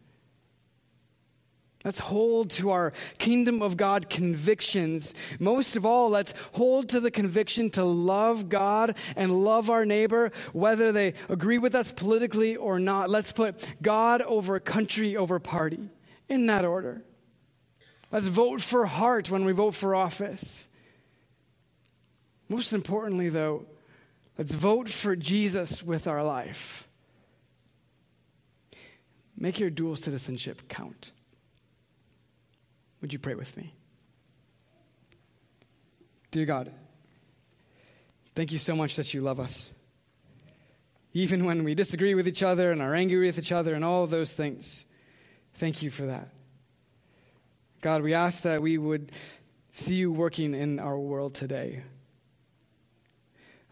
Let's 1.85 1.99
hold 1.99 2.49
to 2.51 2.71
our 2.71 2.91
kingdom 3.17 3.61
of 3.61 3.77
God 3.77 4.09
convictions. 4.09 5.13
Most 5.39 5.77
of 5.77 5.85
all, 5.85 6.09
let's 6.09 6.33
hold 6.51 6.89
to 6.89 6.99
the 6.99 7.11
conviction 7.11 7.69
to 7.71 7.85
love 7.85 8.49
God 8.49 8.97
and 9.15 9.31
love 9.45 9.69
our 9.69 9.85
neighbor, 9.85 10.33
whether 10.51 10.91
they 10.91 11.13
agree 11.29 11.59
with 11.59 11.75
us 11.75 11.93
politically 11.93 12.57
or 12.57 12.77
not. 12.77 13.09
Let's 13.09 13.31
put 13.31 13.65
God 13.81 14.21
over 14.21 14.59
country 14.59 15.15
over 15.15 15.39
party 15.39 15.89
in 16.27 16.47
that 16.47 16.65
order. 16.65 17.03
Let's 18.11 18.27
vote 18.27 18.61
for 18.61 18.85
heart 18.85 19.29
when 19.29 19.43
we 19.45 19.51
vote 19.51 19.75
for 19.75 19.95
office. 19.95 20.69
Most 22.49 22.71
importantly, 22.71 23.29
though, 23.29 23.65
let's 24.37 24.53
vote 24.53 24.87
for 24.89 25.15
Jesus 25.15 25.83
with 25.83 26.07
our 26.07 26.23
life. 26.23 26.87
Make 29.37 29.59
your 29.59 29.69
dual 29.69 29.95
citizenship 29.95 30.63
count. 30.67 31.11
Would 33.01 33.13
you 33.13 33.19
pray 33.19 33.35
with 33.35 33.55
me? 33.57 33.73
Dear 36.31 36.45
God, 36.45 36.71
thank 38.35 38.51
you 38.51 38.57
so 38.57 38.75
much 38.75 38.95
that 38.95 39.13
you 39.13 39.21
love 39.21 39.39
us. 39.39 39.73
Even 41.13 41.45
when 41.45 41.63
we 41.63 41.75
disagree 41.75 42.15
with 42.15 42.27
each 42.27 42.43
other 42.43 42.71
and 42.71 42.81
are 42.81 42.95
angry 42.95 43.25
with 43.25 43.39
each 43.39 43.51
other 43.51 43.73
and 43.73 43.83
all 43.83 44.07
those 44.07 44.33
things, 44.33 44.85
thank 45.55 45.81
you 45.81 45.89
for 45.89 46.07
that. 46.07 46.29
God, 47.81 48.01
we 48.01 48.15
ask 48.15 48.43
that 48.43 48.61
we 48.61 48.79
would 48.79 49.11
see 49.71 49.95
you 49.95 50.11
working 50.11 50.55
in 50.55 50.79
our 50.79 50.97
world 50.97 51.35
today. 51.35 51.83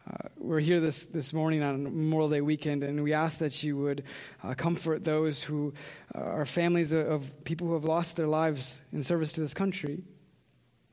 Uh, 0.07 0.29
we're 0.37 0.59
here 0.59 0.79
this, 0.79 1.07
this 1.07 1.33
morning 1.33 1.63
on 1.63 1.83
Memorial 1.83 2.29
Day 2.29 2.41
weekend, 2.41 2.83
and 2.83 3.01
we 3.01 3.13
ask 3.13 3.39
that 3.39 3.63
you 3.63 3.75
would 3.77 4.03
uh, 4.43 4.53
comfort 4.53 5.03
those 5.03 5.41
who 5.41 5.73
uh, 6.13 6.19
are 6.19 6.45
families 6.45 6.93
of, 6.93 7.07
of 7.07 7.43
people 7.43 7.65
who 7.65 7.73
have 7.73 7.85
lost 7.85 8.15
their 8.15 8.27
lives 8.27 8.79
in 8.93 9.01
service 9.01 9.33
to 9.33 9.41
this 9.41 9.55
country. 9.55 10.03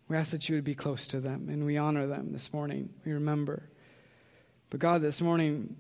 We 0.08 0.16
ask 0.16 0.30
that 0.30 0.48
you 0.48 0.54
would 0.54 0.64
be 0.64 0.74
close 0.74 1.06
to 1.08 1.20
them, 1.20 1.50
and 1.50 1.66
we 1.66 1.76
honor 1.76 2.06
them 2.06 2.32
this 2.32 2.50
morning. 2.54 2.88
We 3.04 3.12
remember. 3.12 3.68
But 4.70 4.80
God, 4.80 5.02
this 5.02 5.20
morning, 5.20 5.76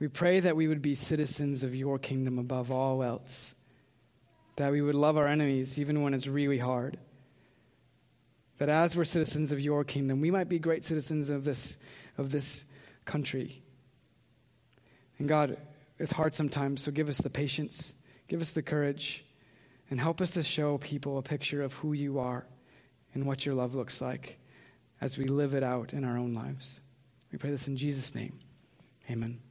we 0.00 0.08
pray 0.08 0.40
that 0.40 0.56
we 0.56 0.66
would 0.66 0.82
be 0.82 0.96
citizens 0.96 1.62
of 1.62 1.72
your 1.72 2.00
kingdom 2.00 2.40
above 2.40 2.72
all 2.72 3.04
else, 3.04 3.54
that 4.56 4.72
we 4.72 4.82
would 4.82 4.94
love 4.94 5.16
our 5.16 5.26
enemies 5.26 5.78
even 5.78 6.02
when 6.02 6.14
it's 6.14 6.26
really 6.26 6.58
hard. 6.58 6.98
That 8.58 8.68
as 8.68 8.94
we're 8.94 9.04
citizens 9.04 9.52
of 9.52 9.60
your 9.60 9.84
kingdom, 9.84 10.20
we 10.20 10.30
might 10.30 10.48
be 10.48 10.58
great 10.58 10.84
citizens 10.84 11.30
of 11.30 11.44
this 11.44 11.78
of 12.18 12.30
this 12.30 12.64
country. 13.04 13.62
And 15.18 15.28
God, 15.28 15.56
it's 15.98 16.12
hard 16.12 16.34
sometimes, 16.34 16.82
so 16.82 16.90
give 16.90 17.08
us 17.08 17.18
the 17.18 17.30
patience, 17.30 17.94
give 18.28 18.40
us 18.40 18.52
the 18.52 18.62
courage, 18.62 19.24
and 19.90 20.00
help 20.00 20.20
us 20.20 20.32
to 20.32 20.42
show 20.42 20.78
people 20.78 21.18
a 21.18 21.22
picture 21.22 21.62
of 21.62 21.72
who 21.74 21.92
you 21.92 22.18
are 22.18 22.46
and 23.14 23.26
what 23.26 23.44
your 23.44 23.54
love 23.54 23.74
looks 23.74 24.00
like 24.00 24.38
as 25.00 25.18
we 25.18 25.26
live 25.26 25.54
it 25.54 25.62
out 25.62 25.92
in 25.92 26.04
our 26.04 26.16
own 26.16 26.34
lives. 26.34 26.80
We 27.30 27.38
pray 27.38 27.50
this 27.50 27.68
in 27.68 27.76
Jesus' 27.76 28.14
name. 28.14 28.38
Amen. 29.10 29.42